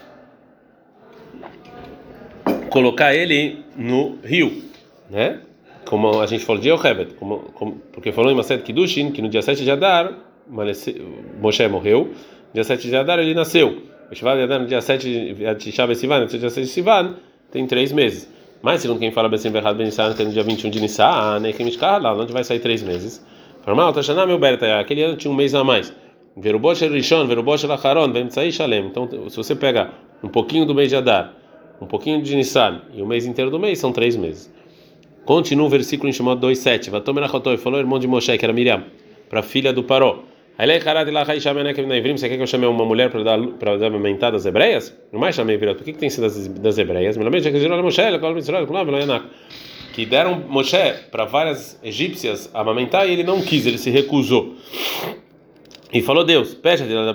colocar 2.69 3.15
ele 3.15 3.65
no 3.77 4.19
rio, 4.25 4.65
né? 5.11 5.41
Como 5.85 6.21
a 6.21 6.27
gente 6.27 6.45
falou 6.45 6.61
de 6.61 6.71
Yochebet, 6.71 7.15
como, 7.15 7.41
como, 7.55 7.73
porque 7.93 8.11
falou 8.11 8.31
em 8.31 8.35
Maset 8.35 8.63
Kiddushin 8.63 9.13
que 9.13 9.21
no 9.21 9.29
dia 9.29 9.43
7 9.43 9.63
de 9.63 9.71
Adar 9.71 10.13
Moshe 10.49 11.69
morreu, 11.69 12.07
no 12.07 12.55
dia 12.55 12.65
7 12.65 12.89
de 12.89 12.97
Adar 12.97 13.19
ele 13.19 13.35
nasceu. 13.35 13.83
No 14.11 14.67
dia 14.67 14.81
7 14.81 15.35
de 15.57 15.97
Sivan, 15.97 16.21
no 16.21 16.27
dia 16.27 16.51
6 16.51 16.67
de 16.67 16.73
Sivan, 16.73 17.17
tem 17.51 17.67
três 17.67 17.93
meses. 17.93 18.29
Mas 18.63 18.81
segundo 18.81 19.01
quem 19.01 19.11
fala 19.11 19.29
Bessim 19.29 19.51
Berrad 19.51 19.77
Ben 19.77 19.87
Nissan, 19.87 20.15
que 20.15 20.23
é 20.23 20.25
no 20.25 20.31
dia 20.31 20.45
21 20.45 20.71
de 20.71 20.81
Nissan, 20.81 21.41
né, 21.41 21.53
que 21.53 21.65
lá, 21.81 22.15
onde 22.15 22.33
vai 22.33 22.45
sair 22.45 22.61
três 22.61 22.81
meses. 22.83 23.25
Normal, 23.67 23.93
Tashaná 23.93 24.25
meu 24.25 24.39
Berta, 24.39 24.79
aquele 24.79 25.03
ano 25.03 25.17
tinha 25.17 25.31
um 25.31 25.35
mês 25.35 25.55
a 25.55 25.65
mais. 25.65 25.93
Verubosh 26.37 26.81
Rishon, 26.83 27.27
Verubosh 27.27 27.65
Lacharon, 27.65 28.13
Vemtsai 28.13 28.53
Shalem. 28.53 28.87
Então, 28.87 29.09
se 29.29 29.37
você 29.37 29.55
pega 29.55 29.91
um 30.23 30.29
pouquinho 30.29 30.65
do 30.65 30.75
mês 30.75 30.89
de 30.89 30.97
Adar, 30.97 31.35
um 31.81 31.87
pouquinho 31.87 32.23
de 32.23 32.35
Nissan 32.37 32.83
e 32.95 33.03
o 33.03 33.07
mês 33.07 33.27
inteiro 33.27 33.51
do 33.51 33.59
mês, 33.59 33.79
são 33.81 33.93
três 33.93 34.17
meses. 34.17 34.53
Continua 35.25 35.67
o 35.67 35.69
versículo 35.69 36.09
em 36.09 36.13
Shemot 36.13 36.41
2,7. 36.41 36.91
Vatomer 36.91 37.25
Achotoy, 37.25 37.57
falou 37.57 37.81
irmão 37.81 37.99
de 37.99 38.07
Moshe, 38.07 38.37
que 38.39 38.45
era 38.45 38.53
Miriam, 38.53 38.85
para 39.29 39.41
a 39.41 39.43
filha 39.43 39.73
do 39.73 39.83
Paró. 39.83 40.21
Você 42.19 42.29
quer 42.29 42.37
que 42.37 42.43
eu 42.43 42.47
chame 42.47 42.67
uma 42.67 42.85
mulher 42.85 43.11
para 43.11 43.23
dar 43.23 43.39
para 43.59 43.77
dar 43.77 43.87
amamentar 43.87 44.31
das 44.33 44.45
hebreias? 44.45 44.97
Não 45.11 45.19
mais 45.19 45.35
chamei 45.35 45.57
virado. 45.57 45.77
Por 45.77 45.85
que, 45.85 45.93
que 45.93 45.99
tem 45.99 46.11
sido 46.11 46.23
das, 46.23 46.47
das 46.49 46.79
hebreias? 46.79 47.17
Que 49.93 50.07
deram 50.07 50.41
Moshe 50.49 50.77
para 51.11 51.25
várias 51.25 51.79
egípcias 51.83 52.51
amamentar 52.55 53.09
e 53.09 53.13
ele 53.13 53.25
não 53.25 53.41
quis, 53.41 53.67
ele 53.67 53.79
se 53.79 53.91
recusou. 53.91 54.55
E 55.93 56.01
falou 56.01 56.25
Deus, 56.25 56.55
peça 56.55 56.85
de 56.85 56.95
da 56.95 57.13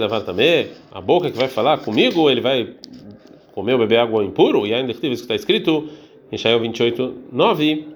levar 0.00 0.20
também 0.20 0.68
a 0.92 1.00
boca 1.00 1.30
que 1.30 1.38
vai 1.38 1.48
falar 1.48 1.78
comigo, 1.78 2.28
ele 2.30 2.42
vai 2.42 2.74
comer 3.52 3.72
ou 3.72 3.78
beber 3.78 3.98
água 3.98 4.22
impuro? 4.22 4.66
E 4.66 4.74
ainda 4.74 4.92
isso 5.12 5.22
que 5.22 5.32
está 5.32 5.34
escrito 5.34 5.88
em 6.30 6.36
Shael 6.36 6.60
28, 6.60 7.14
9, 7.32 7.88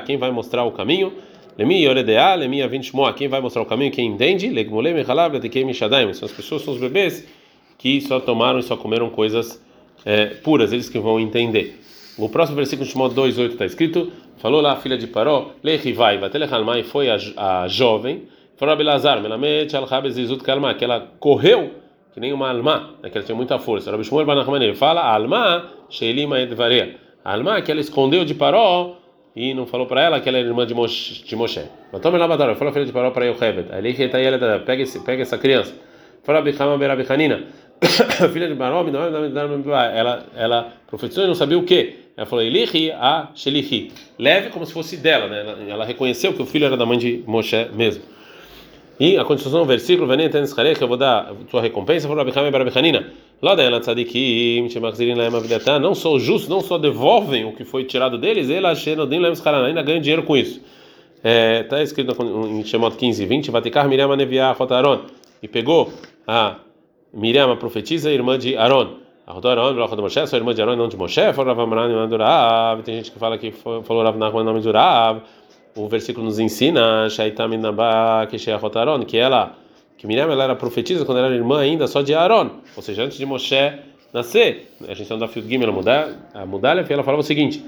quem 0.00 0.16
vai 0.16 0.32
mostrar 0.32 0.64
o 0.64 0.72
caminho? 0.72 1.12
Lemi 1.58 1.82
Yoredea, 1.84 2.34
Lemi 2.34 2.62
Avintshmoa, 2.62 3.12
quem 3.12 3.28
vai 3.28 3.40
mostrar 3.40 3.62
o 3.62 3.66
caminho, 3.66 3.90
quem 3.90 4.06
entende, 4.06 4.48
Legmolem 4.48 4.96
Echalav, 4.98 5.34
Letekem 5.34 5.64
Mishadaim, 5.64 6.12
são 6.14 6.26
as 6.26 6.32
pessoas, 6.32 6.62
são 6.62 6.72
os 6.74 6.80
bebês 6.80 7.26
que 7.76 8.00
só 8.00 8.20
tomaram 8.20 8.58
e 8.58 8.62
só 8.62 8.76
comeram 8.76 9.10
coisas 9.10 9.62
é, 10.04 10.26
puras, 10.26 10.72
eles 10.72 10.88
que 10.88 10.98
vão 10.98 11.20
entender. 11.20 11.78
O 12.16 12.28
próximo 12.28 12.56
versículo 12.56 12.86
de 12.86 12.92
Shimon 12.92 13.10
2,8 13.10 13.52
está 13.52 13.66
escrito: 13.66 14.12
falou 14.38 14.60
lá 14.60 14.72
a 14.72 14.76
filha 14.76 14.96
de 14.96 15.06
Paró, 15.06 15.50
Lechivai, 15.62 16.18
Batelechalmai, 16.18 16.82
foi 16.84 17.10
a, 17.10 17.16
a 17.36 17.68
jovem, 17.68 18.22
falou 18.56 18.72
a 18.72 18.76
Belazar, 18.76 19.20
Melamet, 19.20 19.74
Alchabezizut 19.76 20.42
Kalma, 20.42 20.74
que 20.74 20.84
ela 20.84 21.12
correu 21.18 21.82
que 22.12 22.20
nem 22.20 22.32
uma 22.32 22.50
alma, 22.50 22.94
né, 23.02 23.08
que 23.08 23.16
ela 23.16 23.24
tinha 23.24 23.34
muita 23.36 23.58
força. 23.58 23.90
Rabbi 23.90 24.04
Shmuel 24.04 24.26
Banachman, 24.26 24.62
ele 24.62 24.74
fala: 24.74 25.02
Alma, 25.02 25.70
Sheilima 25.88 26.40
Edvaria. 26.40 26.96
Alma, 27.24 27.60
que 27.62 27.70
ela 27.70 27.80
escondeu 27.80 28.24
de 28.24 28.34
Paró 28.34 28.96
e 29.34 29.54
não 29.54 29.66
falou 29.66 29.86
para 29.86 30.02
ela 30.02 30.20
que 30.20 30.28
ela 30.28 30.38
era 30.38 30.46
irmã 30.46 30.66
de 30.66 30.74
Moshe. 30.74 31.24
De 31.24 31.34
Moshe. 31.34 31.62
Tome 32.02 32.18
lá 32.18 32.28
Badar, 32.28 32.54
falou 32.54 32.70
a 32.70 32.72
filha 32.72 32.84
de 32.84 32.92
Paró 32.92 33.10
para. 33.10 33.24
Ali 33.76 33.94
que 33.94 34.02
está 34.02 34.18
ela, 34.18 34.60
pega 34.60 35.22
essa 35.22 35.38
criança. 35.38 35.74
Fala 36.22 36.42
Bichama 36.42 36.76
Berabihanina. 36.76 37.44
filha 38.32 38.46
de 38.46 38.54
Baró, 38.54 38.84
ela, 39.94 40.26
ela 40.36 40.72
profetizou 40.86 41.24
e 41.24 41.26
não 41.26 41.34
sabia 41.34 41.58
o 41.58 41.64
que. 41.64 42.02
Ela 42.16 42.26
falou, 42.26 42.44
Elihi 42.44 42.92
a 42.92 43.30
Shelihi. 43.34 43.90
Leve 44.18 44.50
como 44.50 44.66
se 44.66 44.72
fosse 44.72 44.98
dela, 44.98 45.28
né? 45.28 45.40
Ela, 45.40 45.58
ela, 45.68 45.84
reconheceu 45.84 46.34
que 46.34 46.42
o 46.42 46.46
filho 46.46 46.66
era 46.66 46.76
da 46.76 46.84
mãe 46.84 46.98
de 46.98 47.24
Moshe 47.26 47.68
mesmo. 47.74 48.02
E 49.00 49.16
a 49.16 49.24
continuação 49.24 49.60
do 49.60 49.66
versículo, 49.66 50.06
Venem 50.06 50.28
Tenes 50.28 50.52
que 50.52 50.84
eu 50.84 50.88
vou 50.88 50.98
dar 50.98 51.32
tua 51.50 51.62
recompensa, 51.62 52.06
falou 52.06 52.22
Rabbi 52.22 52.38
Hamé 52.38 52.50
Barabichanina. 52.50 53.10
Lá 53.42 53.56
da 53.56 53.64
ela 53.64 53.80
tzadikim, 53.80 54.68
shemachzirin 54.68 55.14
laem 55.14 55.34
avidatan, 55.34 55.80
não 55.80 55.96
só 55.96 56.16
justos, 56.16 56.48
não 56.48 56.60
só 56.60 56.78
devolvem 56.78 57.44
o 57.44 57.52
que 57.52 57.64
foi 57.64 57.82
tirado 57.82 58.16
deles, 58.16 58.48
ela 58.48 58.72
shenodim 58.72 59.18
laem 59.18 59.34
ainda 59.66 59.82
ganham 59.82 60.00
dinheiro 60.00 60.22
com 60.22 60.36
isso. 60.36 60.60
Está 61.16 61.80
é, 61.80 61.82
escrito 61.82 62.16
em 62.22 62.64
Shemot 62.64 62.96
15, 62.96 63.26
20, 63.26 63.50
Vaticar 63.50 63.88
Miriam 63.88 64.14
Neviah 64.14 64.52
Rotaron, 64.52 65.00
e 65.42 65.48
pegou 65.48 65.92
a 66.24 66.58
Miriam, 67.12 67.50
a 67.50 67.56
profetisa, 67.56 68.12
irmã 68.12 68.38
de 68.38 68.56
Aaron. 68.56 68.98
A 69.26 69.32
Rotaron, 69.32 69.74
Rocha 69.74 69.96
de 69.96 70.02
Moshe, 70.02 70.26
sua 70.28 70.38
irmã 70.38 70.54
de 70.54 70.62
Aaron, 70.62 70.76
não 70.76 70.86
de 70.86 70.96
Moshe, 70.96 71.32
falou 71.32 71.52
Rav 71.52 71.64
Amran, 71.64 71.90
irmã 71.90 72.06
de 72.06 72.14
Urav, 72.14 72.82
tem 72.82 72.94
gente 72.94 73.10
que 73.10 73.18
fala 73.18 73.36
que 73.38 73.50
falou 73.50 74.04
Rav 74.04 74.16
Nachman, 74.18 74.44
nome 74.44 74.60
de 74.60 74.68
Urav. 74.68 75.20
O 75.74 75.88
versículo 75.88 76.26
nos 76.26 76.38
ensina, 76.38 77.08
Shaitam 77.10 77.48
Nabá, 77.58 78.24
que 78.26 78.36
Rotaron, 78.52 79.04
que 79.04 79.16
ela, 79.16 79.56
que 80.02 80.06
Miriam 80.08 80.24
ela 80.24 80.42
era 80.42 80.56
profetisa 80.56 81.04
quando 81.04 81.18
ela 81.18 81.28
era 81.28 81.36
irmã 81.36 81.60
ainda 81.60 81.86
só 81.86 82.02
de 82.02 82.12
Aaron, 82.12 82.50
ou 82.74 82.82
seja, 82.82 83.04
antes 83.04 83.16
de 83.16 83.24
Moshe 83.24 83.54
nascer. 84.12 84.68
A 84.88 84.94
gente 84.94 85.08
no 85.14 85.28
Field 85.28 85.48
Gimel, 85.48 85.72
a 86.34 86.44
Mudalha, 86.44 86.84
ela 86.88 87.04
falava 87.04 87.20
o 87.20 87.24
seguinte. 87.24 87.64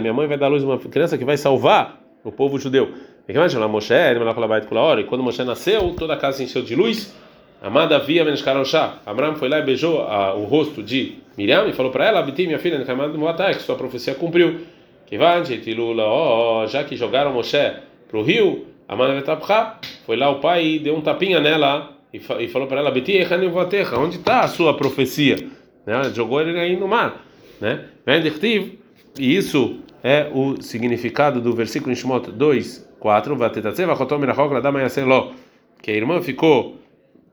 Minha 0.00 0.14
mãe 0.14 0.26
vai 0.26 0.38
dar 0.38 0.48
luz 0.48 0.64
a 0.64 0.66
uma 0.66 0.78
criança 0.78 1.18
que 1.18 1.24
vai 1.26 1.36
salvar 1.36 2.00
o 2.24 2.32
povo 2.32 2.58
judeu. 2.58 2.94
E 3.28 3.34
quando 5.04 5.22
Moshe 5.22 5.44
nasceu, 5.44 5.94
toda 5.98 6.14
a 6.14 6.16
casa 6.16 6.38
se 6.38 6.44
encheu 6.44 6.62
de 6.62 6.74
luz. 6.74 7.14
Amada 7.60 7.98
via 7.98 8.24
Meneshkaroshá. 8.24 9.00
Abraão 9.04 9.34
foi 9.34 9.50
lá 9.50 9.58
e 9.58 9.62
beijou 9.62 10.00
a, 10.00 10.34
o 10.34 10.44
rosto 10.44 10.82
de 10.82 11.18
Miriam 11.36 11.68
e 11.68 11.74
falou 11.74 11.92
para 11.92 12.06
ela: 12.06 12.20
Abiti, 12.20 12.46
minha 12.46 12.58
filha, 12.58 12.82
que 12.82 13.62
sua 13.62 13.76
profecia 13.76 14.14
cumpriu. 14.14 14.60
Já 16.68 16.84
que 16.84 16.96
jogaram 16.96 17.34
Moshe 17.34 17.74
para 18.08 18.18
o 18.18 18.22
rio, 18.22 18.67
foi 20.06 20.16
lá 20.16 20.30
o 20.30 20.40
pai 20.40 20.66
e 20.66 20.78
deu 20.78 20.96
um 20.96 21.00
tapinha 21.00 21.40
nela 21.40 21.90
e 22.12 22.18
falou 22.48 22.66
para 22.66 22.80
ela: 22.80 22.88
Abiti, 22.88 23.18
onde 23.96 24.16
está 24.16 24.40
a 24.40 24.48
sua 24.48 24.76
profecia? 24.76 25.36
Né? 25.86 26.10
Jogou 26.14 26.40
ele 26.40 26.58
aí 26.58 26.76
no 26.76 26.88
mar 26.88 27.28
né? 27.60 27.84
E 29.18 29.36
isso 29.36 29.80
é 30.02 30.30
o 30.32 30.60
significado 30.62 31.40
do 31.40 31.52
versículo 31.52 31.92
em 31.92 31.96
Shemot 31.96 32.30
2, 32.30 32.88
4, 32.98 33.36
que 35.82 35.90
a 35.90 35.94
irmã 35.94 36.20
ficou 36.20 36.76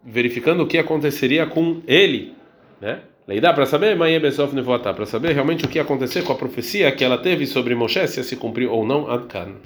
verificando 0.04 0.64
o 0.64 0.68
que 0.68 0.78
aconteceria 0.78 1.46
com 1.46 1.82
ele, 1.88 2.34
né? 2.82 3.02
Leidá 3.28 3.52
para 3.54 3.66
saber, 3.66 3.98
para 3.98 5.06
saber 5.08 5.34
realmente 5.34 5.66
o 5.66 5.68
que 5.68 5.80
ia 5.80 5.82
acontecer 5.82 6.22
com 6.24 6.32
a 6.32 6.36
profecia 6.36 6.92
que 6.92 7.04
ela 7.04 7.18
teve 7.18 7.48
sobre 7.48 7.74
Moshe, 7.74 8.08
se 8.08 8.24
se 8.24 8.36
cumpriu 8.36 8.72
ou 8.72 8.86
não. 8.86 9.10
Adkan. 9.10 9.54